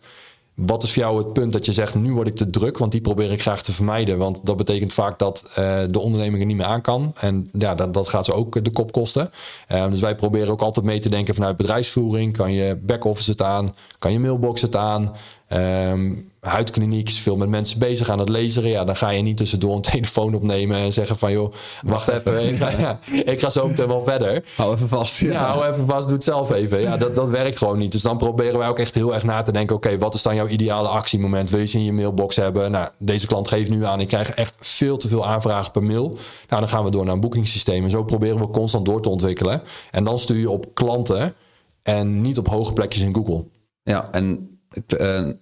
[0.65, 2.77] Wat is voor jou het punt dat je zegt, nu word ik te druk?
[2.77, 4.17] Want die probeer ik graag te vermijden.
[4.17, 5.55] Want dat betekent vaak dat uh,
[5.89, 7.13] de onderneming er niet meer aan kan.
[7.15, 9.31] En ja, dat, dat gaat ze ook de kop kosten.
[9.71, 12.37] Uh, dus wij proberen ook altijd mee te denken vanuit bedrijfsvoering.
[12.37, 13.73] Kan je back-office het aan?
[13.99, 15.15] Kan je mailbox het aan?
[15.53, 18.67] Um, huidkliniek is veel met mensen bezig aan het lezen.
[18.67, 22.49] Ja, dan ga je niet tussendoor een telefoon opnemen en zeggen van joh, wacht, even,
[22.49, 24.43] Ik, ga, ja, ik ga zo meteen wel verder.
[24.55, 25.19] Hou even vast.
[25.19, 26.81] Ja, hou even vast, doe het zelf even.
[26.81, 27.91] Ja, dat, dat werkt gewoon niet.
[27.91, 30.35] Dus dan proberen wij ook echt heel erg na te denken, oké, wat is dan
[30.35, 31.49] jouw ideale actiemoment?
[31.49, 32.71] Wil je ze in je mailbox hebben?
[32.71, 36.07] Nou, deze klant geeft nu aan, ik krijg echt veel te veel aanvragen per mail.
[36.47, 37.83] Nou, dan gaan we door naar een boekingssysteem.
[37.83, 39.61] En zo proberen we constant door te ontwikkelen.
[39.91, 41.33] En dan stuur je op klanten
[41.83, 43.45] en niet op hoge plekjes in Google.
[43.83, 44.50] Ja, en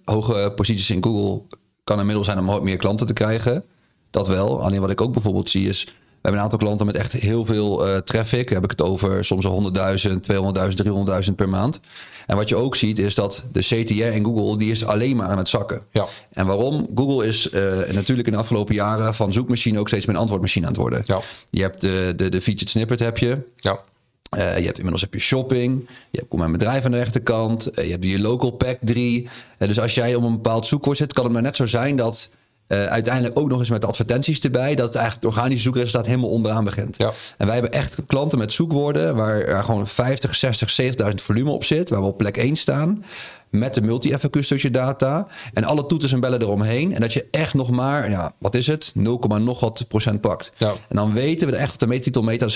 [0.04, 1.42] hoge posities in Google
[1.84, 3.64] kan een middel zijn om meer klanten te krijgen.
[4.10, 4.62] Dat wel.
[4.62, 5.84] Alleen wat ik ook bijvoorbeeld zie is...
[5.84, 8.44] We hebben een aantal klanten met echt heel veel uh, traffic.
[8.44, 11.80] Daar heb ik het over soms 100.000, 200.000, 300.000 per maand.
[12.26, 14.58] En wat je ook ziet is dat de CTR in Google...
[14.58, 15.82] die is alleen maar aan het zakken.
[15.90, 16.06] Ja.
[16.32, 16.88] En waarom?
[16.94, 19.14] Google is uh, natuurlijk in de afgelopen jaren...
[19.14, 21.02] van zoekmachine ook steeds meer een antwoordmachine aan het worden.
[21.04, 21.20] Ja.
[21.50, 23.38] Je hebt de, de, de featured snippet heb je.
[23.56, 23.80] Ja.
[24.38, 25.86] Uh, je hebt inmiddels heb je shopping.
[26.10, 27.78] Je hebt kom mijn bedrijf aan de rechterkant.
[27.78, 29.22] Uh, je hebt je local pack 3.
[29.58, 31.96] Uh, dus als jij op een bepaald zoekwoord zit, kan het maar net zo zijn
[31.96, 32.30] dat
[32.70, 36.64] uiteindelijk ook nog eens met advertenties erbij, dat het eigenlijk het organische zoekresultaat helemaal onderaan
[36.64, 36.96] begint.
[36.96, 37.12] Ja.
[37.36, 41.64] En wij hebben echt klanten met zoekwoorden waar er gewoon 50, 60, 70.000 volume op
[41.64, 43.04] zit, waar we op plek 1 staan
[43.50, 46.94] met de multi-FAQ data en alle toeters en bellen eromheen.
[46.94, 50.52] En dat je echt nog maar, ja, wat is het, 0, nog wat procent pakt.
[50.56, 50.72] Ja.
[50.88, 52.48] En dan weten we echt dat de metatitel meta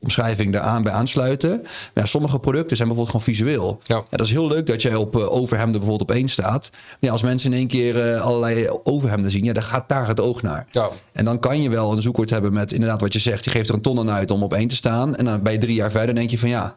[0.00, 1.60] omschrijving daaraan bij aansluiten.
[1.60, 3.80] Maar ja, sommige producten zijn bijvoorbeeld gewoon visueel.
[3.82, 4.02] Ja.
[4.10, 6.68] dat is heel leuk dat jij op uh, overhemden bijvoorbeeld op één staat.
[6.72, 10.06] Maar ja, als mensen in één keer uh, allerlei overhemden zien, ja, dan gaat daar
[10.06, 10.66] het oog naar.
[10.70, 10.88] Ja.
[11.12, 13.44] En dan kan je wel een zoekwoord hebben met inderdaad wat je zegt.
[13.44, 15.16] Je geeft er een ton aan uit om op één te staan.
[15.16, 16.76] En dan bij drie jaar verder denk je van ja,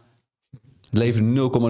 [0.89, 1.25] het levert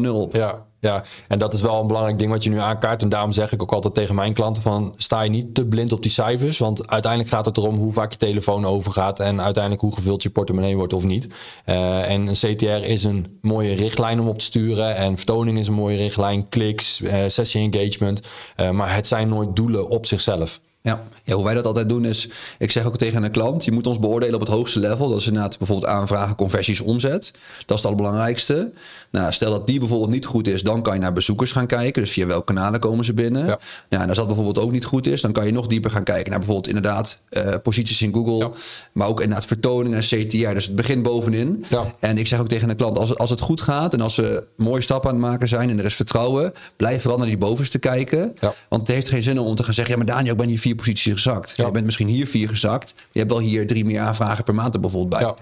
[0.05, 0.35] 0,0 op.
[0.35, 3.01] Ja, ja, en dat is wel een belangrijk ding wat je nu aankaart.
[3.01, 4.93] En daarom zeg ik ook altijd tegen mijn klanten van...
[4.97, 6.59] sta je niet te blind op die cijfers.
[6.59, 9.19] Want uiteindelijk gaat het erom hoe vaak je telefoon overgaat...
[9.19, 11.27] en uiteindelijk hoe gevuld je portemonnee wordt of niet.
[11.65, 14.95] Uh, en een CTR is een mooie richtlijn om op te sturen.
[14.95, 16.49] En vertoning is een mooie richtlijn.
[16.49, 18.21] Kliks, uh, sessie engagement.
[18.57, 20.61] Uh, maar het zijn nooit doelen op zichzelf.
[20.83, 21.03] Ja.
[21.23, 23.87] ja, hoe wij dat altijd doen is, ik zeg ook tegen een klant, je moet
[23.87, 25.09] ons beoordelen op het hoogste level.
[25.09, 27.31] Dat is inderdaad bijvoorbeeld aanvragen, conversies, omzet.
[27.65, 28.71] Dat is het allerbelangrijkste.
[29.09, 32.01] Nou, stel dat die bijvoorbeeld niet goed is, dan kan je naar bezoekers gaan kijken.
[32.01, 33.45] Dus via welke kanalen komen ze binnen.
[33.45, 33.59] Ja.
[33.89, 36.03] Ja, en als dat bijvoorbeeld ook niet goed is, dan kan je nog dieper gaan
[36.03, 38.37] kijken naar bijvoorbeeld inderdaad uh, posities in Google.
[38.37, 38.51] Ja.
[38.91, 40.53] Maar ook inderdaad vertoningen en CTR.
[40.53, 41.65] Dus het begint bovenin.
[41.69, 41.93] Ja.
[41.99, 44.43] En ik zeg ook tegen een klant, als, als het goed gaat en als ze
[44.55, 47.79] mooie stappen aan het maken zijn en er is vertrouwen, blijf vooral naar die bovenste
[47.79, 48.35] kijken.
[48.39, 48.53] Ja.
[48.69, 50.59] Want het heeft geen zin om te gaan zeggen, ja maar Daniel, ik ben hier
[50.59, 51.53] vier posities gezakt.
[51.55, 51.65] Ja.
[51.65, 52.93] Je bent misschien hier vier gezakt.
[53.11, 55.29] Je hebt wel hier drie meer aanvragen per maand er bijvoorbeeld bij.
[55.29, 55.35] Ja.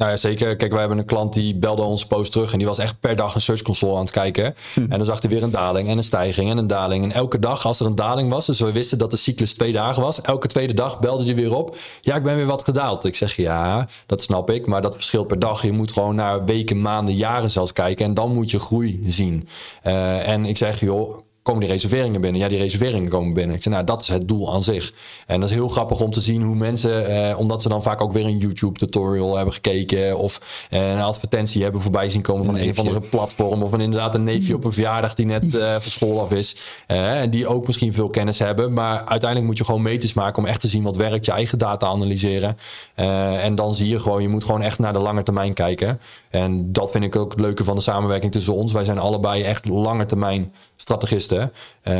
[0.00, 0.56] Nou ja, zeker.
[0.56, 3.16] Kijk, wij hebben een klant die belde ons post terug en die was echt per
[3.16, 4.54] dag een search console aan het kijken.
[4.74, 4.80] Hm.
[4.80, 7.04] En dan zag hij weer een daling en een stijging en een daling.
[7.04, 9.72] En elke dag als er een daling was, dus we wisten dat de cyclus twee
[9.72, 11.76] dagen was, elke tweede dag belde hij weer op.
[12.00, 13.04] Ja, ik ben weer wat gedaald.
[13.04, 15.62] Ik zeg ja, dat snap ik, maar dat verschilt per dag.
[15.62, 19.48] Je moet gewoon naar weken, maanden, jaren zelfs kijken en dan moet je groei zien.
[19.86, 22.40] Uh, en ik zeg, joh, komen die reserveringen binnen?
[22.40, 23.56] Ja, die reserveringen komen binnen.
[23.56, 24.92] Ik zeg, nou, dat is het doel aan zich.
[25.26, 28.00] En dat is heel grappig om te zien hoe mensen, eh, omdat ze dan vaak
[28.00, 32.54] ook weer een YouTube-tutorial hebben gekeken of eh, een advertentie hebben voorbij zien komen van
[32.54, 35.54] een, een of andere platform of een, inderdaad een neefje op een verjaardag die net
[35.54, 36.56] uh, van school af is
[36.88, 38.72] uh, en die ook misschien veel kennis hebben.
[38.72, 41.58] Maar uiteindelijk moet je gewoon meters maken om echt te zien wat werkt, je eigen
[41.58, 42.56] data analyseren.
[42.96, 46.00] Uh, en dan zie je gewoon, je moet gewoon echt naar de lange termijn kijken.
[46.30, 48.72] En dat vind ik ook het leuke van de samenwerking tussen ons.
[48.72, 51.52] Wij zijn allebei echt lange termijn strategisten.
[51.88, 51.94] Uh,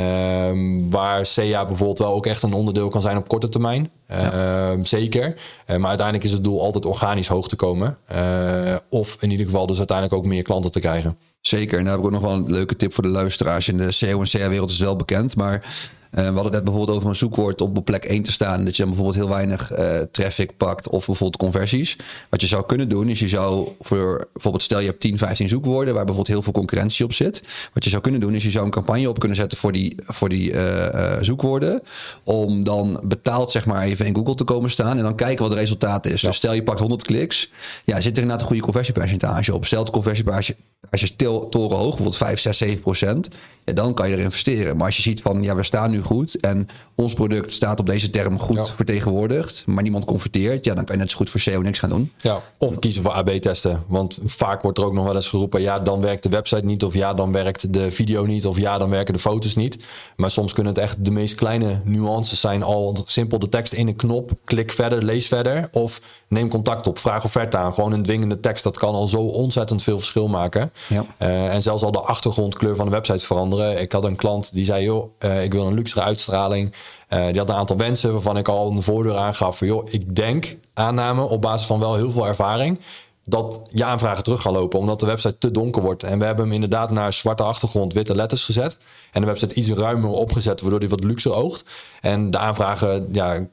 [0.90, 3.90] waar CA bijvoorbeeld wel ook echt een onderdeel kan zijn op korte termijn.
[4.09, 4.73] Ja.
[4.73, 5.27] Uh, zeker.
[5.27, 7.97] Uh, maar uiteindelijk is het doel altijd organisch hoog te komen.
[8.12, 11.19] Uh, of in ieder geval dus uiteindelijk ook meer klanten te krijgen.
[11.40, 11.79] Zeker.
[11.79, 13.69] En daar heb ik ook nog wel een leuke tip voor de luisteraars.
[13.69, 15.37] In de SEO en CA-wereld is wel bekend.
[15.37, 15.62] Maar
[16.11, 18.64] we hadden net bijvoorbeeld over een zoekwoord op plek 1 te staan.
[18.64, 21.96] Dat je dan bijvoorbeeld heel weinig uh, traffic pakt of bijvoorbeeld conversies.
[22.29, 25.49] Wat je zou kunnen doen is je zou voor bijvoorbeeld stel je hebt 10, 15
[25.49, 27.42] zoekwoorden waar bijvoorbeeld heel veel concurrentie op zit.
[27.75, 29.94] Wat je zou kunnen doen is je zou een campagne op kunnen zetten voor die,
[30.07, 31.83] voor die uh, zoekwoorden.
[32.25, 35.51] Om dan betaald zeg maar even in Google te komen staan en dan kijken wat
[35.51, 36.20] het resultaat is.
[36.20, 36.29] Ja.
[36.29, 37.51] Dus stel je pakt 100 kliks.
[37.85, 39.66] Ja, zit er inderdaad een goede conversiepercentage op.
[39.66, 40.55] Stel het conversiepercentage
[40.90, 43.29] als je toren hoog, bijvoorbeeld 5, 6, 7 procent,
[43.64, 44.77] ja, dan kan je er investeren.
[44.77, 47.86] Maar als je ziet van, ja, we staan nu goed en ons product staat op
[47.86, 48.66] deze term goed ja.
[48.66, 51.90] vertegenwoordigd, maar niemand converteert, ja, dan kan je net zo goed voor SEO niks gaan
[51.90, 52.12] doen.
[52.16, 53.84] Ja, of kiezen voor AB-testen.
[53.88, 56.84] Want vaak wordt er ook nog wel eens geroepen, ja, dan werkt de website niet,
[56.84, 59.78] of ja, dan werkt de video niet, of ja, dan werken de foto's niet.
[60.16, 63.88] Maar soms kunnen het echt de meest kleine nuances zijn, al simpel de tekst in
[63.88, 67.74] een knop, klik verder, lees verder, of neem contact op, vraag offerte aan.
[67.74, 70.72] Gewoon een dwingende tekst, dat kan al zo ontzettend veel verschil maken.
[70.88, 71.04] Ja.
[71.18, 73.80] Uh, en zelfs al de achtergrondkleur van de website veranderen.
[73.80, 76.74] Ik had een klant die zei, joh, uh, ik wil een uitstraling.
[77.09, 79.59] Uh, die had een aantal wensen waarvan ik al een voordeur aangaf.
[79.59, 82.81] Van, joh, ik denk, aanname, op basis van wel heel veel ervaring...
[83.24, 86.03] dat je aanvragen terug gaan lopen, omdat de website te donker wordt.
[86.03, 88.79] En we hebben hem inderdaad naar zwarte achtergrond, witte letters gezet.
[89.12, 91.64] En de website iets ruimer opgezet, waardoor die wat luxer oogt.
[92.00, 93.46] En de aanvragen, ja,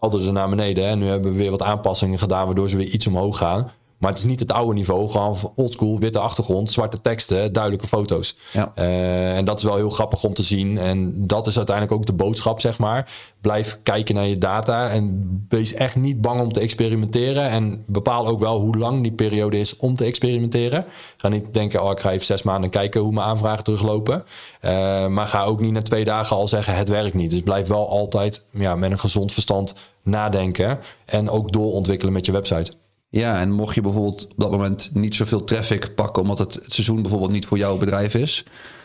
[0.00, 0.84] kelderden naar beneden.
[0.84, 3.70] En nu hebben we weer wat aanpassingen gedaan, waardoor ze weer iets omhoog gaan.
[4.04, 8.36] Maar het is niet het oude niveau, gewoon oldschool, witte achtergrond, zwarte teksten, duidelijke foto's.
[8.52, 8.72] Ja.
[8.78, 10.78] Uh, en dat is wel heel grappig om te zien.
[10.78, 13.12] En dat is uiteindelijk ook de boodschap, zeg maar.
[13.40, 17.48] Blijf kijken naar je data en wees echt niet bang om te experimenteren.
[17.48, 20.84] En bepaal ook wel hoe lang die periode is om te experimenteren.
[21.16, 24.24] Ga niet denken, oh, ik ga even zes maanden kijken hoe mijn aanvragen teruglopen.
[24.64, 27.30] Uh, maar ga ook niet na twee dagen al zeggen, het werkt niet.
[27.30, 32.32] Dus blijf wel altijd ja, met een gezond verstand nadenken en ook doorontwikkelen met je
[32.32, 32.72] website.
[33.14, 37.02] Ja, en mocht je bijvoorbeeld op dat moment niet zoveel traffic pakken, omdat het, seizoen
[37.02, 38.44] bijvoorbeeld niet voor jouw bedrijf is,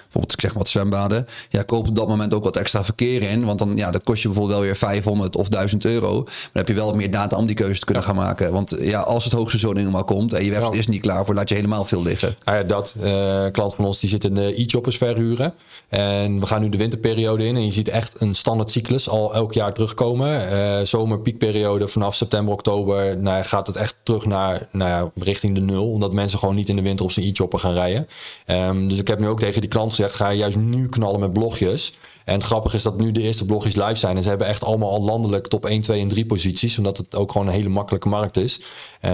[0.10, 3.46] bijvoorbeeld ik zeg wat zwembaden, ja, koop op dat moment ook wat extra verkeer in.
[3.46, 6.14] Want dan, ja, dat kost je bijvoorbeeld wel weer 500 of 1000 euro.
[6.24, 8.52] Maar dan heb je wel wat meer data om die keuze te kunnen gaan maken.
[8.52, 11.50] Want ja, als het hoogseizoen helemaal komt en je website is niet klaar voor, laat
[11.50, 12.36] je helemaal veel liggen.
[12.46, 12.96] ja, dat.
[13.04, 15.54] Uh, klant van ons die zit in de e-shoppers verhuren.
[15.90, 19.34] En we gaan nu de winterperiode in en je ziet echt een standaard cyclus al
[19.34, 20.52] elk jaar terugkomen.
[20.52, 25.56] Uh, zomer, piekperiode vanaf september, oktober nou, gaat het echt terug naar nou ja, richting
[25.56, 25.92] de nul.
[25.92, 28.08] Omdat mensen gewoon niet in de winter op zijn e-shopper gaan rijden.
[28.48, 31.34] Um, dus ik heb nu ook tegen die klant gezegd, ga juist nu knallen met
[31.34, 31.98] blogjes.
[32.26, 34.16] En het grappige is dat nu de eerste blogjes live zijn.
[34.16, 36.78] En ze hebben echt allemaal al landelijk top 1, 2 en 3 posities.
[36.78, 38.62] Omdat het ook gewoon een hele makkelijke markt is.
[39.02, 39.12] Uh,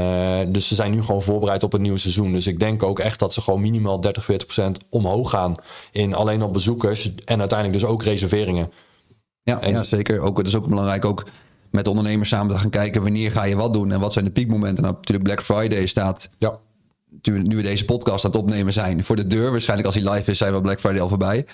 [0.48, 2.32] dus ze zijn nu gewoon voorbereid op het nieuwe seizoen.
[2.32, 5.56] Dus ik denk ook echt dat ze gewoon minimaal 30, 40 procent omhoog gaan.
[5.92, 7.16] In alleen op bezoekers.
[7.16, 8.72] En uiteindelijk dus ook reserveringen.
[9.44, 10.20] Ja, en, ja zeker.
[10.20, 11.26] Ook, het is ook belangrijk ook
[11.72, 14.32] met ondernemers samen te gaan kijken wanneer ga je wat doen en wat zijn de
[14.32, 14.84] piekmomenten.
[14.84, 16.60] Nou, natuurlijk Black Friday staat ja
[17.22, 19.52] nu we deze podcast aan het opnemen zijn, voor de deur.
[19.52, 21.46] Waarschijnlijk als hij live is, zijn we Black Friday al voorbij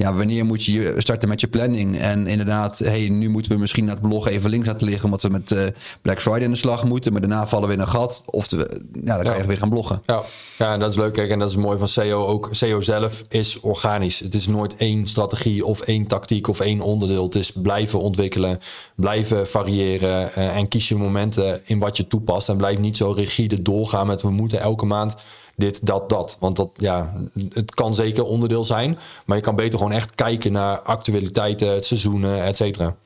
[0.00, 1.98] ja, wanneer moet je starten met je planning?
[1.98, 5.22] En inderdaad, hey, nu moeten we misschien naar het blog even links laten liggen, omdat
[5.22, 5.62] we met uh,
[6.02, 7.12] Black Friday in de slag moeten.
[7.12, 8.22] Maar daarna vallen we in een gat.
[8.26, 10.02] Of we, ja, dan kan je weer gaan bloggen.
[10.06, 10.22] Ja.
[10.58, 11.12] ja, en dat is leuk.
[11.12, 12.48] Kijk, en dat is mooi van SEO ook.
[12.50, 14.20] SEO zelf is organisch.
[14.20, 17.24] Het is nooit één strategie of één tactiek of één onderdeel.
[17.24, 18.58] Het is blijven ontwikkelen,
[18.94, 22.48] blijven variëren uh, en kies je momenten in wat je toepast.
[22.48, 25.14] En blijf niet zo rigide doorgaan met we moeten elke maand
[25.60, 26.36] dit, dat, dat.
[26.40, 27.12] Want dat, ja,
[27.52, 28.98] het kan zeker onderdeel zijn.
[29.26, 32.96] Maar je kan beter gewoon echt kijken naar actualiteiten, seizoenen, et cetera.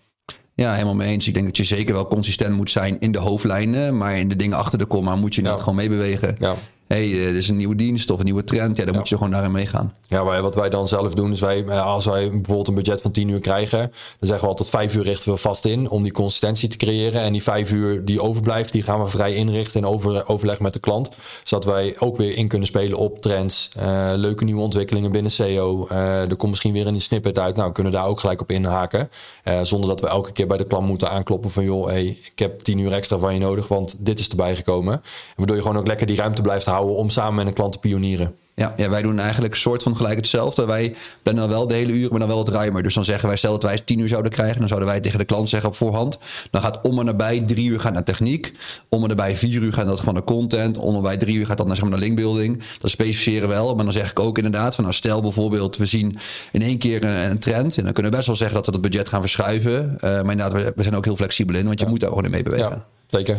[0.55, 1.29] Ja, helemaal mee eens.
[1.29, 3.97] Ik denk dat je zeker wel consistent moet zijn in de hoofdlijnen.
[3.97, 6.37] Maar in de dingen achter de komma moet je net gewoon meebewegen.
[6.39, 6.55] Ja
[6.87, 8.77] hey, eh, er is een nieuwe dienst of een nieuwe trend.
[8.77, 9.93] Ja, dan moet je gewoon daarin meegaan.
[10.07, 13.11] Ja, wat wij dan zelf doen is wij, eh, als wij bijvoorbeeld een budget van
[13.11, 16.13] 10 uur krijgen, dan zeggen we altijd 5 uur richten we vast in om die
[16.13, 17.21] consistentie te creëren.
[17.21, 20.73] En die 5 uur die overblijft, die gaan we vrij inrichten en over, overleg met
[20.73, 21.11] de klant.
[21.45, 25.89] Zodat wij ook weer in kunnen spelen op trends, uh, leuke nieuwe ontwikkelingen binnen SEO.
[25.93, 27.57] Uh, er komt misschien weer een snippet uit.
[27.57, 29.11] Nou, we kunnen daar ook gelijk op inhaken.
[29.45, 32.39] Uh, zonder dat we elke keer bij de klant moeten aankloppen van joh, hey, ik
[32.39, 35.03] heb 10 uur extra van je nodig, want dit is erbij gekomen.
[35.37, 37.79] Waardoor je gewoon ook lekker die ruimte blijft houden om samen met een klant te
[37.79, 38.35] pionieren.
[38.57, 40.65] Ja, ja, wij doen eigenlijk soort van gelijk hetzelfde.
[40.67, 42.83] Wij plannen dan wel de hele uren, maar dan wel wat ruimer.
[42.83, 45.19] Dus dan zeggen wij, stel dat wij tien uur zouden krijgen, dan zouden wij tegen
[45.19, 46.19] de klant zeggen op voorhand.
[46.51, 48.53] Dan gaat om en nabij drie uur gaat naar techniek.
[48.89, 50.79] Om en nabij vier uur gaat dat gewoon naar content.
[50.79, 52.63] Om en nabij drie uur gaat dat naar, zeg maar, naar linkbuilding.
[52.79, 53.75] Dat specificeren wel.
[53.75, 56.17] Maar dan zeg ik ook inderdaad van, nou stel bijvoorbeeld, we zien
[56.53, 57.77] in één keer een, trend.
[57.77, 59.95] En dan kunnen we best wel zeggen dat we het budget gaan verschuiven.
[59.95, 62.31] Uh, maar inderdaad, we, zijn ook heel flexibel in, want je moet daar gewoon in
[62.31, 62.69] mee bewegen.
[62.69, 63.39] Ja, zeker.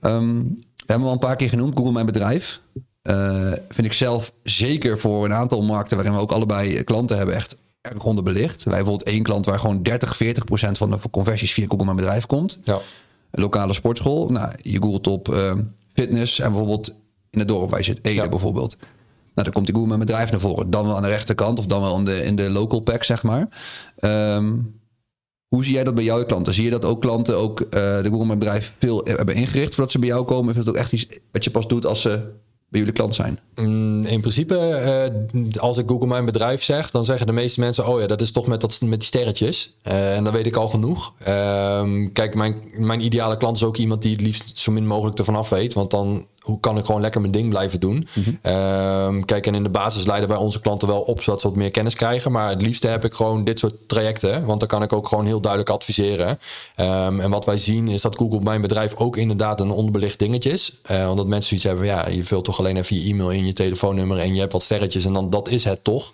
[0.00, 2.60] Um, we hebben al een paar keer genoemd, Google Mijn Bedrijf.
[3.02, 7.34] Uh, vind ik zelf zeker voor een aantal markten waarin we ook allebei klanten hebben,
[7.34, 8.64] echt erg onderbelicht.
[8.64, 11.96] Wij bijvoorbeeld één klant waar gewoon 30, 40 procent van de conversies via Google Mijn
[11.96, 12.58] Bedrijf komt.
[12.62, 12.78] Ja.
[13.30, 14.28] Een lokale sportschool.
[14.28, 15.52] Nou, je googelt op uh,
[15.92, 16.94] fitness en bijvoorbeeld
[17.30, 18.76] in het dorp waar je zit, Ede bijvoorbeeld.
[18.78, 20.70] Nou, dan komt die Google Mijn Bedrijf naar voren.
[20.70, 23.22] Dan wel aan de rechterkant of dan wel in de, in de local pack, zeg
[23.22, 23.48] maar.
[24.00, 24.80] Um,
[25.48, 26.54] hoe zie jij dat bij jouw klanten?
[26.54, 29.92] Zie je dat ook klanten ook uh, de Google Mijn Bedrijf veel hebben ingericht voordat
[29.92, 30.50] ze bij jou komen?
[30.50, 32.10] Of is het ook echt iets wat je pas doet als ze
[32.68, 33.38] bij jullie klant zijn?
[33.54, 34.54] Mm, in principe,
[35.32, 38.20] uh, als ik Google Mijn Bedrijf zeg, dan zeggen de meeste mensen: Oh ja, dat
[38.20, 39.76] is toch met, dat, met die sterretjes.
[39.84, 41.14] Uh, en dan weet ik al genoeg.
[41.28, 45.18] Uh, kijk, mijn, mijn ideale klant is ook iemand die het liefst zo min mogelijk
[45.18, 45.74] ervan af weet.
[45.74, 48.08] Want dan hoe kan ik gewoon lekker mijn ding blijven doen?
[48.14, 51.56] Mm kijk, en in de basis leiden wij onze klanten wel op zodat ze wat
[51.56, 52.32] meer kennis krijgen.
[52.32, 54.44] Maar het liefste heb ik gewoon dit soort trajecten.
[54.44, 56.28] Want dan kan ik ook gewoon heel duidelijk adviseren.
[56.76, 60.50] Um, en wat wij zien is dat Google mijn bedrijf ook inderdaad een onderbelicht dingetje
[60.50, 60.72] is.
[60.90, 63.52] Uh, omdat mensen zoiets hebben, ja, je vult toch alleen even je e-mail in, je
[63.52, 66.10] telefoonnummer en je hebt wat sterretjes en dan dat is het toch.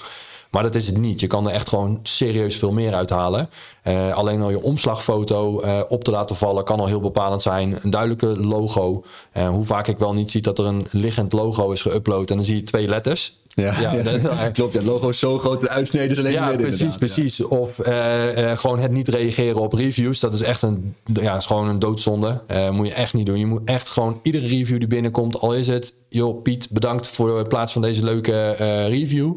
[0.53, 1.21] Maar dat is het niet.
[1.21, 3.51] Je kan er echt gewoon serieus veel meer uithalen.
[3.85, 7.79] Uh, alleen al je omslagfoto uh, op te laten vallen kan al heel bepalend zijn.
[7.83, 9.05] Een duidelijke logo.
[9.37, 12.37] Uh, hoe vaak ik wel niet zie dat er een liggend logo is geüpload en
[12.37, 13.33] dan zie je twee letters.
[13.55, 14.51] Ja, ja, ja.
[14.51, 14.75] klopt.
[14.75, 17.45] Ja, logo is zo groot, de uitsnede is alleen Ja, precies, precies.
[17.45, 20.21] Of uh, uh, gewoon het niet reageren op reviews.
[20.21, 22.41] Dat is echt een, ja, is gewoon een doodzonde.
[22.51, 23.39] Uh, moet je echt niet doen.
[23.39, 25.95] Je moet echt gewoon iedere review die binnenkomt, al is het...
[26.09, 28.51] joh, Piet, bedankt voor het plaats van deze leuke
[28.89, 29.35] review.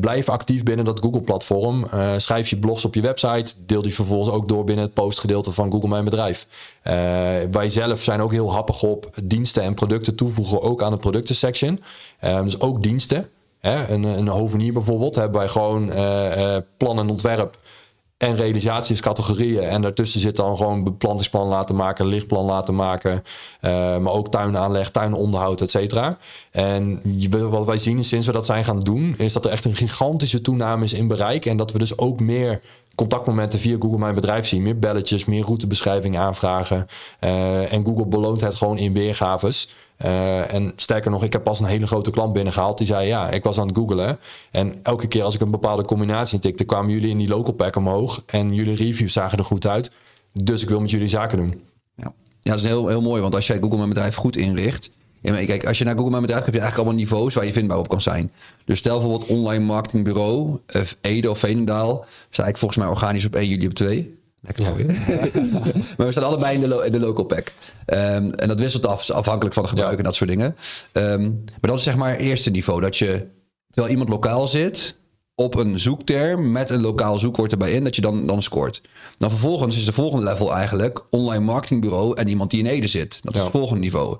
[0.00, 1.86] blijf actief binnen dat Google-platform.
[2.16, 3.54] schrijf je blogs op je website.
[3.66, 6.46] Deel die vervolgens ook door binnen het postgedeelte van Google Mijn Bedrijf.
[7.50, 10.62] Wij zelf zijn ook heel happig op diensten en producten toevoegen...
[10.62, 11.80] ook aan de producten-section.
[12.20, 13.28] dus ook diensten.
[13.60, 17.56] Hè, een, een hovenier bijvoorbeeld, hebben wij gewoon uh, plan en ontwerp
[18.16, 19.62] en realisatiescategorieën.
[19.62, 23.22] En daartussen zit dan gewoon beplantingsplan laten maken, lichtplan laten maken.
[24.00, 26.16] Maar ook tuinaanleg, tuinonderhoud, et cetera.
[26.50, 27.00] En
[27.50, 30.40] wat wij zien sinds we dat zijn gaan doen, is dat er echt een gigantische
[30.40, 31.46] toename is in bereik.
[31.46, 32.60] En dat we dus ook meer
[33.00, 34.62] contactmomenten via Google Mijn Bedrijf zien.
[34.62, 36.86] Meer belletjes, meer routebeschrijvingen aanvragen.
[37.20, 39.74] Uh, en Google beloont het gewoon in weergaves.
[40.04, 42.78] Uh, en sterker nog, ik heb pas een hele grote klant binnengehaald.
[42.78, 44.18] Die zei, ja, ik was aan het googlen.
[44.50, 46.64] En elke keer als ik een bepaalde combinatie tikte...
[46.64, 48.22] kwamen jullie in die local pack omhoog.
[48.26, 49.90] En jullie reviews zagen er goed uit.
[50.32, 51.60] Dus ik wil met jullie zaken doen.
[51.94, 53.22] Ja, ja dat is heel, heel mooi.
[53.22, 54.90] Want als jij Google Mijn Bedrijf goed inricht...
[55.22, 57.46] Ja, maar kijk, als je naar Google Mijn Bedrijf heb je eigenlijk allemaal niveaus waar
[57.46, 58.32] je vindbaar op kan zijn.
[58.64, 63.34] Dus stel bijvoorbeeld online marketingbureau, of Ede of Veenendaal, sta ik volgens mij organisch op
[63.34, 64.18] 1, jullie op 2.
[64.40, 64.74] Lekker ja.
[65.96, 67.52] maar we staan allebei in de, in de local pack.
[67.86, 70.56] Um, en dat wisselt af, afhankelijk van de gebruik en dat soort dingen.
[70.92, 72.80] Um, maar dat is zeg maar het eerste niveau.
[72.80, 73.26] Dat je,
[73.70, 74.96] terwijl iemand lokaal zit,
[75.34, 78.82] op een zoekterm met een lokaal zoekwoord erbij in, dat je dan, dan scoort.
[79.16, 83.18] Dan vervolgens is de volgende level eigenlijk online marketingbureau en iemand die in Ede zit.
[83.22, 83.46] Dat is ja.
[83.46, 84.16] het volgende niveau.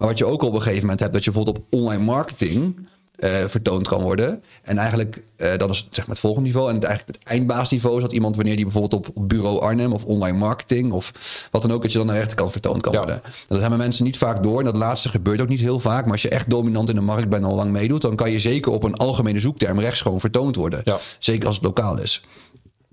[0.00, 2.88] Maar wat je ook op een gegeven moment hebt, dat je bijvoorbeeld op online marketing
[3.18, 4.42] uh, vertoond kan worden.
[4.62, 6.68] En eigenlijk, uh, dat is zeg maar het volgende niveau.
[6.68, 10.04] En het, eigenlijk het eindbaasniveau is dat iemand, wanneer die bijvoorbeeld op, bureau Arnhem of
[10.04, 11.12] online marketing of
[11.50, 12.98] wat dan ook, dat je dan naar de rechterkant vertoond kan ja.
[12.98, 13.22] worden.
[13.46, 14.58] Dat hebben mensen niet vaak door.
[14.58, 16.02] En dat laatste gebeurt ook niet heel vaak.
[16.02, 18.40] Maar als je echt dominant in de markt bent al lang meedoet, dan kan je
[18.40, 20.80] zeker op een algemene zoekterm rechts gewoon vertoond worden.
[20.84, 20.98] Ja.
[21.18, 22.24] Zeker als het lokaal is.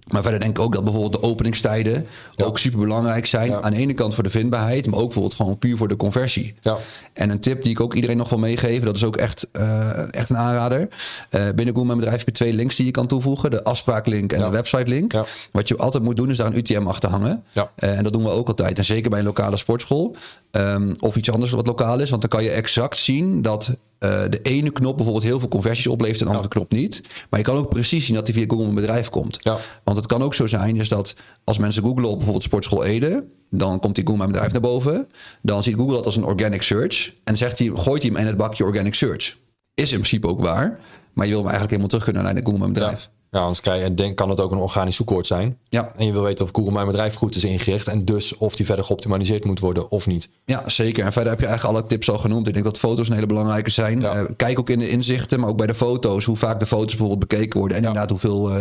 [0.07, 2.45] Maar verder denk ik ook dat bijvoorbeeld de openingstijden ja.
[2.45, 3.53] ook super belangrijk zijn.
[3.53, 6.55] Aan de ene kant voor de vindbaarheid, maar ook bijvoorbeeld gewoon puur voor de conversie.
[6.61, 6.77] Ja.
[7.13, 10.13] En een tip die ik ook iedereen nog wil meegeven, dat is ook echt, uh,
[10.13, 10.79] echt een aanrader.
[10.79, 14.33] Uh, binnen Google Mijn Bedrijf heb je twee links die je kan toevoegen: de afspraaklink
[14.33, 15.13] en de website link.
[15.51, 17.43] Wat je altijd moet doen, is daar een UTM achter hangen.
[17.55, 17.63] Uh,
[17.97, 18.77] en dat doen we ook altijd.
[18.77, 20.15] En zeker bij een lokale sportschool.
[20.51, 22.09] Um, of iets anders wat lokaal is.
[22.09, 25.87] Want dan kan je exact zien dat uh, de ene knop bijvoorbeeld heel veel conversies
[25.87, 27.01] oplevert en de andere knop niet.
[27.29, 29.37] Maar je kan ook precies zien dat die via Google een bedrijf komt.
[29.41, 29.57] Ja.
[29.83, 33.25] Want het kan ook zo zijn is dat als mensen googlen op bijvoorbeeld Sportschool Ede,
[33.49, 35.07] dan komt die Google mijn bedrijf naar boven.
[35.41, 38.27] Dan ziet Google dat als een organic search en zegt hij, gooit hij hem in
[38.27, 39.37] het bakje organic search.
[39.73, 40.79] Is in principe ook waar,
[41.13, 43.01] maar je wil hem eigenlijk helemaal terug kunnen naar de Google mijn bedrijf.
[43.03, 43.16] Ja.
[43.31, 45.57] Ja, anders kan, je, denk, kan het ook een organisch zoekwoord zijn.
[45.69, 45.93] Ja.
[45.97, 47.87] En je wil weten of Google Mijn Bedrijf goed is ingericht.
[47.87, 50.29] En dus of die verder geoptimaliseerd moet worden of niet.
[50.45, 51.05] Ja, zeker.
[51.05, 52.47] En verder heb je eigenlijk alle tips al genoemd.
[52.47, 54.01] Ik denk dat foto's een hele belangrijke zijn.
[54.01, 54.21] Ja.
[54.21, 56.25] Uh, kijk ook in de inzichten, maar ook bij de foto's.
[56.25, 57.77] Hoe vaak de foto's bijvoorbeeld bekeken worden.
[57.77, 57.89] En ja.
[57.89, 58.57] inderdaad hoeveel uh,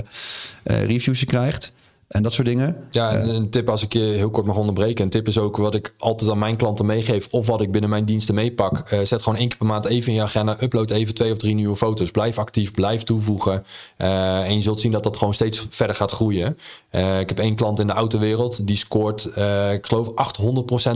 [0.65, 1.73] uh, reviews je krijgt.
[2.09, 2.77] En dat soort dingen.
[2.91, 5.05] Ja, en een tip als ik je heel kort mag onderbreken.
[5.05, 7.29] Een tip is ook wat ik altijd aan mijn klanten meegeef.
[7.31, 8.91] Of wat ik binnen mijn diensten meepak.
[8.93, 10.57] Uh, zet gewoon één keer per maand even in je agenda.
[10.63, 12.11] Upload even twee of drie nieuwe foto's.
[12.11, 13.65] Blijf actief, blijf toevoegen.
[13.99, 16.59] Uh, en je zult zien dat dat gewoon steeds verder gaat groeien.
[16.91, 18.67] Uh, ik heb één klant in de autowereld.
[18.67, 19.25] Die scoort,
[19.73, 20.11] ik geloof,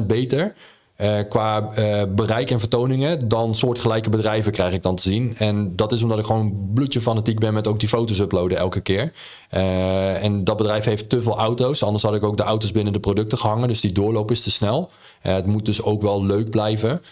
[0.01, 0.55] 800% beter
[1.03, 5.35] uh, qua uh, bereik en vertoningen dan soortgelijke bedrijven krijg ik dan te zien.
[5.39, 8.81] En dat is omdat ik gewoon bloedje fanatiek ben met ook die foto's uploaden elke
[8.81, 9.13] keer.
[9.55, 11.83] Uh, en dat bedrijf heeft te veel auto's.
[11.83, 13.69] Anders had ik ook de auto's binnen de producten gehangen.
[13.69, 14.91] Dus die doorloop is te snel.
[15.21, 17.03] het moet dus ook wel leuk blijven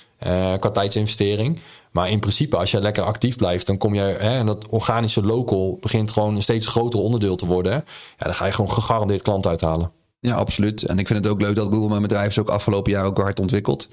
[0.58, 1.60] qua tijdsinvestering.
[1.90, 4.00] Maar in principe, als je lekker actief blijft, dan kom je.
[4.00, 7.72] Hè, en dat organische local begint gewoon een steeds groter onderdeel te worden.
[7.72, 9.97] Ja, dan ga je gewoon gegarandeerd klant uithalen.
[10.20, 10.82] Ja, absoluut.
[10.82, 13.18] En ik vind het ook leuk dat Google mijn bedrijf is ook afgelopen jaar ook
[13.18, 13.88] hard ontwikkeld.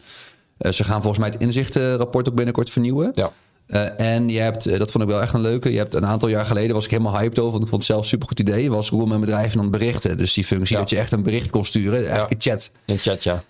[0.59, 3.09] Uh, ze gaan volgens mij het inzichtenrapport ook binnenkort vernieuwen.
[3.13, 3.31] Ja.
[3.67, 5.71] Uh, en je hebt, uh, dat vond ik wel echt een leuke.
[5.71, 7.91] Je hebt een aantal jaar geleden was ik helemaal hyped over, want ik vond het
[7.91, 8.71] zelf een supergoed idee.
[8.71, 10.17] Was Google mijn bedrijf dan berichten.
[10.17, 10.81] Dus die functie ja.
[10.81, 12.51] dat je echt een bericht kon sturen, eigenlijk ja.
[12.51, 12.71] een chat.
[12.85, 13.43] Een chat, ja.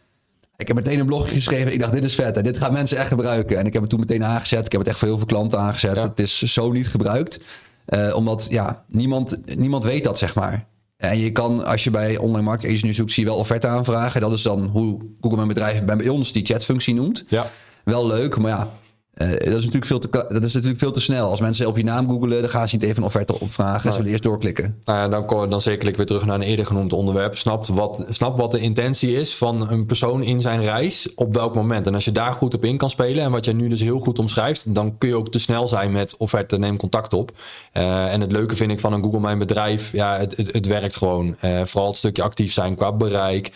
[0.57, 1.73] Ik heb meteen een blogje geschreven.
[1.73, 2.37] Ik dacht, dit is vet.
[2.37, 3.57] En dit gaan mensen echt gebruiken.
[3.57, 4.65] En ik heb het toen meteen aangezet.
[4.65, 6.01] Ik heb het echt voor heel veel klanten aangezet.
[6.01, 7.39] Het is zo niet gebruikt.
[7.89, 10.65] Uh, omdat ja, niemand, niemand weet dat, zeg maar.
[11.09, 14.21] En je kan, als je bij online marketing nu zoekt, zie je wel offerte aanvragen.
[14.21, 17.23] Dat is dan hoe Google mijn bedrijf bij ons die chatfunctie noemt.
[17.27, 17.51] Ja.
[17.83, 18.77] Wel leuk, maar ja,
[19.17, 21.29] uh, dat, is natuurlijk veel te, dat is natuurlijk veel te snel.
[21.29, 23.83] Als mensen op je naam googelen, dan gaan ze niet even een offerte opvragen.
[23.83, 23.91] Nee.
[23.91, 24.79] Ze willen eerst doorklikken.
[24.83, 27.37] Nou ja, dan, dan zeker ik weer terug naar een eerder genoemd onderwerp.
[27.37, 31.55] Snap wat, snap wat de intentie is van een persoon in zijn reis op welk
[31.55, 31.87] moment.
[31.87, 33.99] En als je daar goed op in kan spelen en wat jij nu dus heel
[33.99, 37.31] goed omschrijft, dan kun je ook te snel zijn met offerte, neem contact op.
[37.73, 40.67] Uh, en het leuke vind ik van een Google Mijn Bedrijf, ja, het, het, het
[40.67, 41.35] werkt gewoon.
[41.41, 43.51] Uh, vooral het stukje actief zijn qua bereik,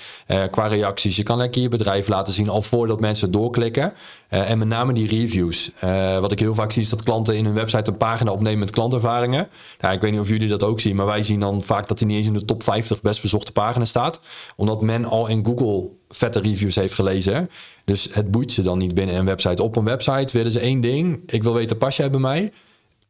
[0.52, 1.16] qua reacties.
[1.16, 3.94] Je kan lekker je bedrijf laten zien al voordat mensen doorklikken.
[4.30, 5.72] En met name die reviews.
[5.84, 8.60] Uh, wat ik heel vaak zie is dat klanten in hun website een pagina opnemen
[8.60, 9.48] met klantervaringen.
[9.80, 12.00] Nou, ik weet niet of jullie dat ook zien, maar wij zien dan vaak dat
[12.00, 14.20] hij niet eens in de top 50 best bezochte pagina's staat.
[14.56, 17.50] Omdat men al in Google vette reviews heeft gelezen.
[17.86, 19.64] Dus het boeit ze dan niet binnen een website.
[19.64, 21.22] Op een website willen ze één ding.
[21.26, 22.52] Ik wil weten, pas jij bij mij?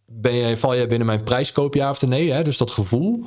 [0.05, 2.32] Ben jij, val jij binnen mijn prijskoop, ja of nee?
[2.32, 2.43] Hè?
[2.43, 3.25] Dus dat gevoel.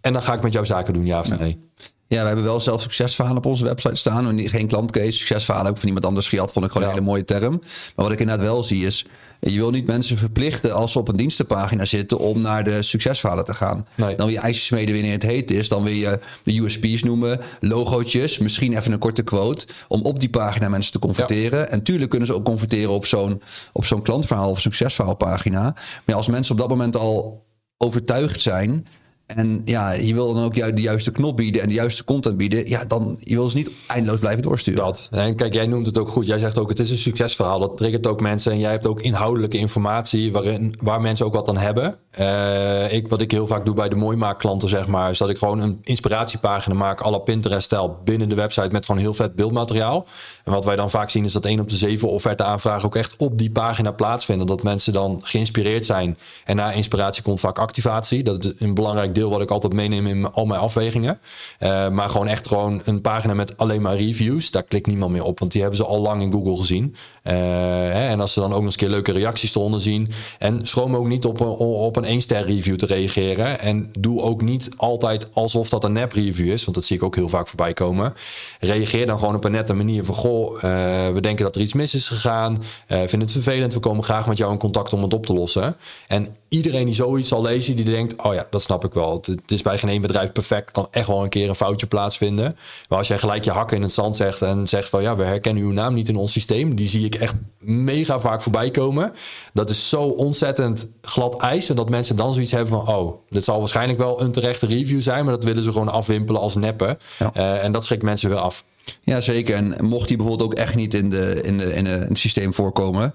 [0.00, 1.58] En dan ga ik met jouw zaken doen, ja of nee?
[1.74, 4.48] Ja, we hebben wel zelf succesverhalen op onze website staan.
[4.48, 6.52] Geen klantcase, succesverhalen ook van iemand anders gehad.
[6.52, 6.92] Vond ik gewoon ja.
[6.92, 7.60] een hele mooie term.
[7.96, 9.06] Maar wat ik inderdaad wel zie is...
[9.40, 12.18] Je wil niet mensen verplichten als ze op een dienstenpagina zitten...
[12.18, 13.86] om naar de succesverhalen te gaan.
[13.94, 14.16] Nee.
[14.16, 15.68] Dan wil je ijsjes smeden wanneer het heet is.
[15.68, 18.38] Dan wil je de USP's noemen, logootjes.
[18.38, 19.66] Misschien even een korte quote.
[19.88, 21.58] Om op die pagina mensen te converteren.
[21.58, 21.66] Ja.
[21.66, 23.42] En tuurlijk kunnen ze ook converteren op zo'n,
[23.72, 25.74] op zo'n klantverhaal of succesverhaalpagina.
[26.04, 27.44] Maar als mensen op dat moment al
[27.78, 28.86] overtuigd zijn
[29.26, 32.68] En ja, je wil dan ook de juiste knop bieden en de juiste content bieden.
[32.68, 34.84] Ja, dan je wil ze niet eindeloos blijven doorsturen.
[34.84, 35.08] Dat.
[35.10, 36.26] En kijk, jij noemt het ook goed.
[36.26, 37.58] Jij zegt ook, het is een succesverhaal.
[37.58, 38.52] Dat triggert ook mensen.
[38.52, 41.98] En jij hebt ook inhoudelijke informatie waarin, waar mensen ook wat aan hebben.
[42.16, 45.38] Eh, ik, wat ik heel vaak doe bij de mooimaakklanten, zeg maar, is dat ik
[45.38, 50.06] gewoon een inspiratiepagina maak, la Pinterest-stijl, binnen de website met gewoon heel vet beeldmateriaal.
[50.44, 52.96] En wat wij dan vaak zien is dat één op de zeven offerte aanvragen ook
[52.96, 54.46] echt op die pagina plaatsvinden.
[54.46, 56.18] Dat mensen dan geïnspireerd zijn.
[56.44, 58.22] En na inspiratie komt vaak activatie.
[58.22, 61.18] Dat is een belangrijk deel wat ik altijd meeneem in al mijn afwegingen.
[61.58, 64.50] Eh, maar gewoon echt gewoon een pagina met alleen maar reviews.
[64.50, 66.96] Daar klikt niemand meer op, want die hebben ze al lang in Google gezien.
[67.22, 70.10] Eh, en als ze dan ook nog eens een keer leuke reacties eronder zien.
[70.38, 73.60] En schroom ook niet op een, op een 1-ster review te reageren.
[73.60, 76.64] En doe ook niet altijd alsof dat een nep review is.
[76.64, 78.14] Want dat zie ik ook heel vaak voorbij komen.
[78.60, 80.14] Reageer dan gewoon op een nette manier van...
[80.14, 82.62] Goh, eh, we denken dat er iets mis is gegaan.
[82.86, 83.74] Eh vinden het vervelend.
[83.74, 85.76] We komen graag met jou in contact om het op te lossen.
[86.08, 88.22] En iedereen die zoiets zal lezen, die denkt...
[88.22, 89.12] oh ja, dat snap ik wel.
[89.12, 90.70] Het, het is bij geen één bedrijf perfect.
[90.70, 92.56] kan echt wel een keer een foutje plaatsvinden.
[92.88, 94.42] Maar als jij gelijk je hakken in het zand zegt...
[94.42, 96.74] en zegt van ja, we herkennen uw naam niet in ons systeem...
[96.74, 99.12] die zie ik echt mega vaak voorbij komen.
[99.52, 101.68] Dat is zo ontzettend glad ijs...
[101.68, 102.96] en dat mensen dan zoiets hebben van...
[102.96, 105.24] oh, dit zal waarschijnlijk wel een terechte review zijn...
[105.24, 106.98] maar dat willen ze gewoon afwimpelen als neppen.
[107.18, 107.30] Ja.
[107.34, 108.64] Eh, en dat schrikt mensen weer af.
[109.00, 109.54] Ja, zeker.
[109.54, 112.18] En mocht die bijvoorbeeld ook echt niet in, de, in, de, in, de, in het
[112.18, 113.14] systeem voorkomen.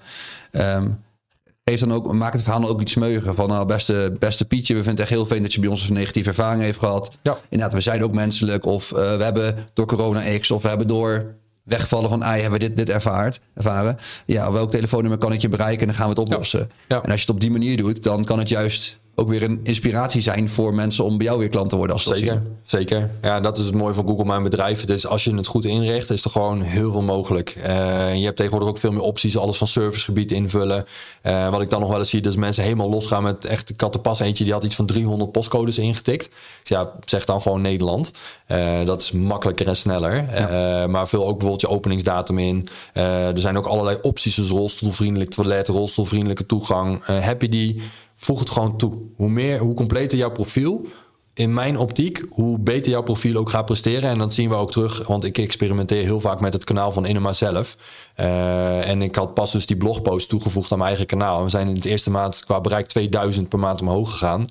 [1.63, 3.35] geef dan ook, maak het verhaal ook iets smeuiger.
[3.35, 5.87] Van nou, beste, beste Pietje, we vinden het echt heel fijn dat je bij ons
[5.87, 7.17] een negatieve ervaring heeft gehad.
[7.21, 7.37] Ja.
[7.49, 8.65] Inderdaad, we zijn ook menselijk.
[8.65, 12.59] Of eh, we hebben door corona X, of we hebben door wegvallen van ei, hebben
[12.59, 13.97] we dit, dit ervaard, ervaren.
[14.25, 16.71] Ja, welk telefoonnummer kan ik je bereiken en dan gaan we het oplossen.
[16.87, 16.95] Ja.
[16.95, 19.59] En als je het op die manier doet, dan kan het juist ook weer een
[19.63, 21.95] inspiratie zijn voor mensen om bij jou weer klant te worden.
[21.95, 22.57] Als Zeker, zien.
[22.63, 23.09] zeker.
[23.21, 24.81] Ja, dat is het mooie van Google Mijn Bedrijf.
[24.81, 27.49] Het is, als je het goed inricht, is er gewoon heel veel mogelijk.
[27.49, 29.37] Eh, je hebt tegenwoordig ook veel meer opties.
[29.37, 30.85] Alles van servicegebied invullen.
[31.21, 33.69] Eh, wat ik dan nog wel eens zie, is mensen helemaal losgaan met echt...
[33.69, 36.29] Ik had er pas eentje, die had iets van 300 postcodes ingetikt.
[36.59, 38.13] Dus ja, zeg dan gewoon Nederland.
[38.45, 40.25] Eh, dat is makkelijker en sneller.
[40.89, 42.67] Maar vul ook bijvoorbeeld je openingsdatum in.
[42.93, 47.05] Er zijn ook allerlei opties, dus rolstoelvriendelijk toilet, rolstoelvriendelijke toegang.
[47.05, 47.81] Heb je die,
[48.21, 48.93] voeg het gewoon toe.
[49.15, 50.85] Hoe meer, hoe completer jouw profiel,
[51.33, 54.09] in mijn optiek, hoe beter jouw profiel ook gaat presteren.
[54.09, 57.05] En dat zien we ook terug, want ik experimenteer heel vaak met het kanaal van
[57.05, 57.77] Inema zelf.
[58.15, 61.37] Eh, en ik had pas dus die blogpost toegevoegd aan mijn eigen kanaal.
[61.37, 64.47] En we zijn in de eerste maand qua bereik 2000 per maand omhoog gegaan.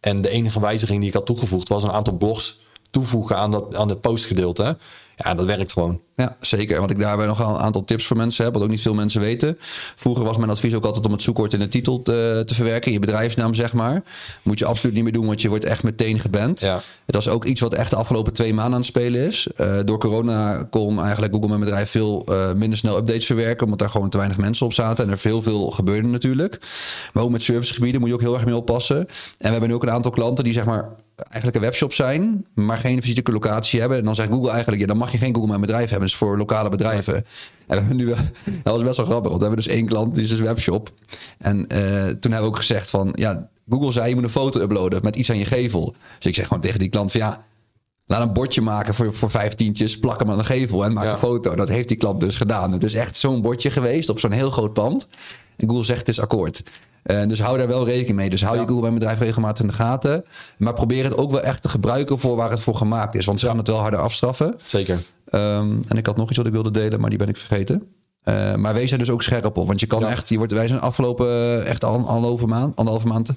[0.00, 2.60] En de enige wijziging die ik had toegevoegd was een aantal blogs
[2.90, 4.78] toevoegen aan, dat, aan het postgedeelte.
[5.16, 6.00] Ja, dat werkt gewoon.
[6.22, 6.78] Ja, zeker.
[6.78, 8.94] Want ik daarbij nog wel een aantal tips voor mensen heb, wat ook niet veel
[8.94, 9.58] mensen weten.
[9.96, 12.92] Vroeger was mijn advies ook altijd om het zoekwoord in de titel te, te verwerken,
[12.92, 14.02] je bedrijfsnaam zeg maar.
[14.42, 16.60] Moet je absoluut niet meer doen, want je wordt echt meteen geband.
[16.60, 16.80] Ja.
[17.06, 19.46] Dat is ook iets wat echt de afgelopen twee maanden aan het spelen is.
[19.56, 23.78] Eh, door corona kon eigenlijk Google mijn bedrijf veel eh, minder snel updates verwerken, omdat
[23.78, 26.58] daar gewoon te weinig mensen op zaten en er veel veel gebeurde natuurlijk.
[27.12, 28.98] Maar ook met servicegebieden moet je ook heel erg mee oppassen.
[28.98, 29.06] En
[29.38, 32.78] we hebben nu ook een aantal klanten die zeg maar eigenlijk een webshop zijn, maar
[32.78, 33.98] geen fysieke locatie hebben.
[33.98, 36.08] En dan zegt Google eigenlijk, ja, dan mag je geen Google Mijn Bedrijf hebben.
[36.12, 37.14] Is voor lokale bedrijven.
[37.14, 37.24] En
[37.66, 38.14] we hebben nu, wel-
[38.62, 40.44] dat was best wel grappig, want we hebben dus één klant, die is dus een
[40.44, 40.92] webshop.
[41.38, 44.60] En eh, toen hebben we ook gezegd van, ja, Google zei je moet een foto
[44.60, 45.94] uploaden met iets aan je gevel.
[46.16, 47.44] Dus ik zeg gewoon tegen die klant van, ja,
[48.06, 51.12] laat een bordje maken voor, voor vijftientjes, plak hem aan de gevel en maak Ja.
[51.12, 51.54] een foto.
[51.54, 52.72] Dat heeft die klant dus gedaan.
[52.72, 55.08] Het is echt zo'n bordje geweest op zo'n heel groot pand.
[55.56, 56.62] En Google zegt het is akkoord.
[57.02, 58.30] Eh, dus hou daar wel rekening mee.
[58.30, 58.66] Dus hou je.
[58.66, 60.24] Google bij bedrijf regelmatig in de gaten.
[60.58, 63.26] Maar probeer het ook wel echt te gebruiken voor waar het voor gemaakt is.
[63.26, 64.54] Want ze gaan het wel harder afstraffen.
[64.64, 64.98] Zeker.
[65.30, 67.82] Ehm, en ik had nog iets wat ik wilde delen, maar die ben ik vergeten.
[68.22, 69.66] Eh, maar wees er dus ook scherp op.
[69.66, 70.08] Want je kan Ja.
[70.08, 73.30] echt, je wordt, wij zijn afgelopen eh, echt al, anderhalve maand, anderhalve maand.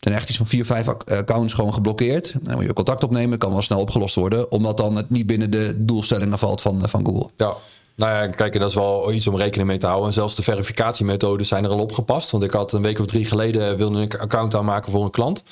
[0.00, 2.34] Zijn echt iets van vier, vijf ac- accounts gewoon geblokkeerd.
[2.42, 4.50] Dan moet je contact opnemen, kan wel snel opgelost worden.
[4.50, 7.30] Omdat dan het niet binnen de doelstellingen valt van, van Google.
[7.36, 7.52] Ja.
[7.98, 10.06] Nou ja, kijk, dat is wel iets om rekening mee te houden.
[10.08, 12.30] En zelfs de verificatiemethodes zijn er al opgepast.
[12.30, 15.10] Want ik had een week of drie geleden wilde ik een account aanmaken voor een
[15.10, 15.42] klant.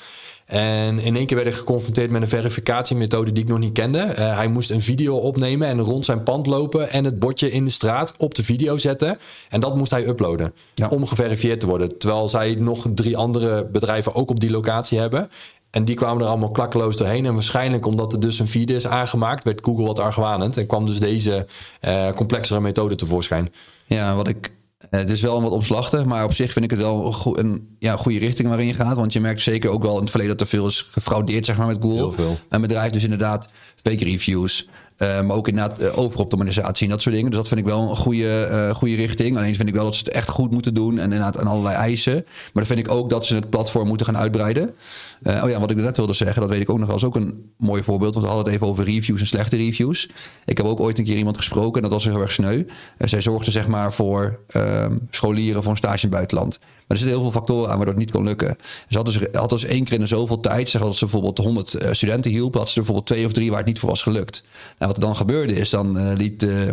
[0.45, 3.99] En in één keer werd ik geconfronteerd met een verificatiemethode die ik nog niet kende.
[3.99, 7.65] Eh, hij moest een video opnemen en rond zijn pand lopen en het bordje in
[7.65, 9.19] de straat op de video zetten.
[9.49, 10.87] En dat moest hij uploaden Ja.
[10.87, 11.97] om geverifieerd te worden.
[11.97, 15.29] Terwijl zij nog drie andere bedrijven ook op die locatie hebben.
[15.77, 17.25] En die kwamen er allemaal klakkeloos doorheen.
[17.25, 20.57] En waarschijnlijk omdat er dus een feed is aangemaakt, werd Google wat argwanend.
[20.57, 21.45] En kwam dus deze
[21.79, 23.49] eh, complexere methode tevoorschijn.
[23.85, 24.51] Ja, wat ik.
[24.89, 27.75] eh, Het is wel een wat omslachtig, maar op zich vind ik het wel een
[27.79, 28.95] ja, goede richting waarin je gaat.
[28.95, 31.57] Want je merkt zeker ook wel in het verleden dat er veel is gefraudeerd zeg
[31.57, 31.97] maar, met Google.
[31.97, 32.37] Heel veel.
[32.49, 33.49] Een bedrijf dus inderdaad
[33.83, 34.67] fake reviews.
[34.97, 37.29] Eh, maar ook inderdaad uh, overoptimalisatie en dat soort dingen.
[37.29, 39.37] Dus dat vind ik wel een goede, eh, goede richting.
[39.37, 40.97] Alleen vind ik wel dat ze het echt goed moeten doen.
[40.97, 42.13] En inderdaad aan allerlei eisen.
[42.13, 44.75] Maar dan vind ik ook dat ze het platform moeten gaan uitbreiden.
[45.23, 47.15] Eh, oh ja, wat ik net wilde zeggen, dat weet ik ook nog is ook
[47.15, 48.13] een mooi voorbeeld.
[48.13, 50.09] Want we hadden het even over reviews en slechte reviews.
[50.45, 51.75] Ik heb ook ooit een keer iemand gesproken.
[51.75, 52.63] En dat was heel erg sneu.
[52.97, 56.59] Zij zorgde zeg maar voor ehm, scholieren voor een stage in het buitenland.
[56.87, 58.55] Er zitten heel veel factoren aan waardoor het niet kon lukken.
[58.89, 61.73] Ze had dus, had dus één keer in zoveel tijd, zeg dat ze bijvoorbeeld 100
[61.73, 64.03] uh, studenten hielpen, had ze er bijvoorbeeld twee of drie waar het niet voor was
[64.03, 64.43] gelukt.
[64.77, 66.69] Nou, wat er dan gebeurde is, dan uh, liet uh,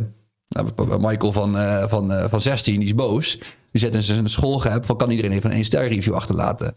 [0.48, 1.56] nou, Michael van,
[1.88, 3.38] van, van 16, die is boos.
[3.70, 6.74] Die zet in zijn schoolgap van kan iedereen even een één ster review achterlaten.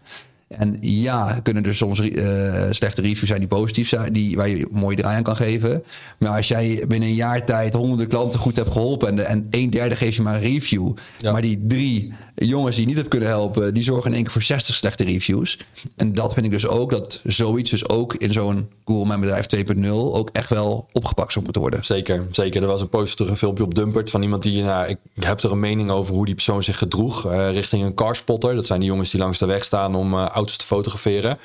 [0.47, 4.57] En ja, kunnen er soms uh, slechte reviews zijn die positief zijn, die, waar je
[4.57, 5.83] een mooie draai aan kan geven.
[6.17, 9.69] Maar als jij binnen een jaar tijd honderden klanten goed hebt geholpen en, en een
[9.69, 10.91] derde geeft je maar een review.
[11.17, 11.31] Ja.
[11.31, 12.13] Maar die drie
[12.45, 15.03] jongens die je niet hebt kunnen helpen, die zorgen in één keer voor 60 slechte
[15.03, 15.57] reviews.
[15.95, 19.45] En dat vind ik dus ook, dat zoiets dus ook in zo'n Google Mijn Bedrijf
[19.55, 21.85] 2.0 ook echt wel opgepakt zou moeten worden.
[21.85, 22.61] Zeker, zeker.
[22.61, 25.59] Er was een een filmpje op Dumpert van iemand die, nou, ik heb er een
[25.59, 28.55] mening over hoe die persoon zich gedroeg uh, richting een carspotter.
[28.55, 31.37] Dat zijn die jongens die langs de weg staan om uh, auto's te fotograferen.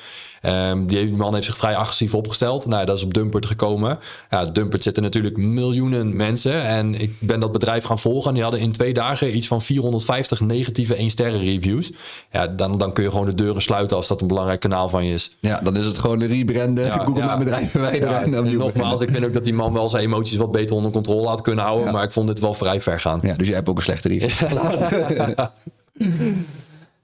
[0.45, 2.65] Um, die man heeft zich vrij agressief opgesteld.
[2.65, 3.99] Nou, dat is op Dumpert gekomen.
[4.29, 6.63] Ja, Dumpert zitten natuurlijk miljoenen mensen.
[6.63, 8.27] En ik ben dat bedrijf gaan volgen.
[8.27, 11.91] En die hadden in twee dagen iets van 450 negatieve 1 sterren reviews.
[12.31, 15.05] Ja, dan, dan kun je gewoon de deuren sluiten als dat een belangrijk kanaal van
[15.05, 15.35] je is.
[15.39, 16.85] Ja, dan is het gewoon een rebranden.
[16.85, 17.25] Ja, Google ja.
[17.25, 18.09] mijn bedrijf verwijderen.
[18.09, 20.75] Ja, en, en nogmaals, ik vind ook dat die man wel zijn emoties wat beter
[20.75, 21.93] onder controle had kunnen houden.
[21.93, 23.19] Maar ik vond dit wel vrij ver gaan.
[23.21, 24.29] Ja, dus jij hebt ook een slechte review.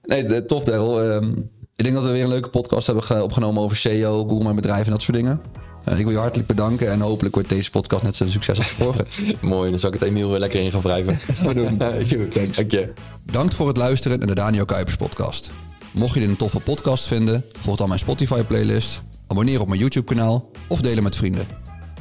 [0.27, 1.01] nee, tof Daryl.
[1.01, 1.49] Um,
[1.79, 4.85] ik denk dat we weer een leuke podcast hebben opgenomen over SEO, Google Mijn Bedrijf
[4.85, 5.41] en dat soort dingen.
[5.89, 8.67] Uh, ik wil je hartelijk bedanken en hopelijk wordt deze podcast net zo'n succes als
[8.67, 9.05] de vorige.
[9.41, 11.19] Mooi, dan zal ik het Emiel weer lekker in gaan wrijven.
[11.77, 12.93] Dank je.
[13.23, 15.51] Bedankt voor het luisteren naar de Daniel Kuipers podcast.
[15.91, 19.79] Mocht je dit een toffe podcast vinden, volg dan mijn Spotify playlist, abonneer op mijn
[19.79, 21.47] YouTube kanaal of delen met vrienden.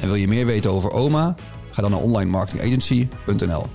[0.00, 1.34] En wil je meer weten over OMA?
[1.70, 3.66] Ga dan naar onlinemarketingagency.nl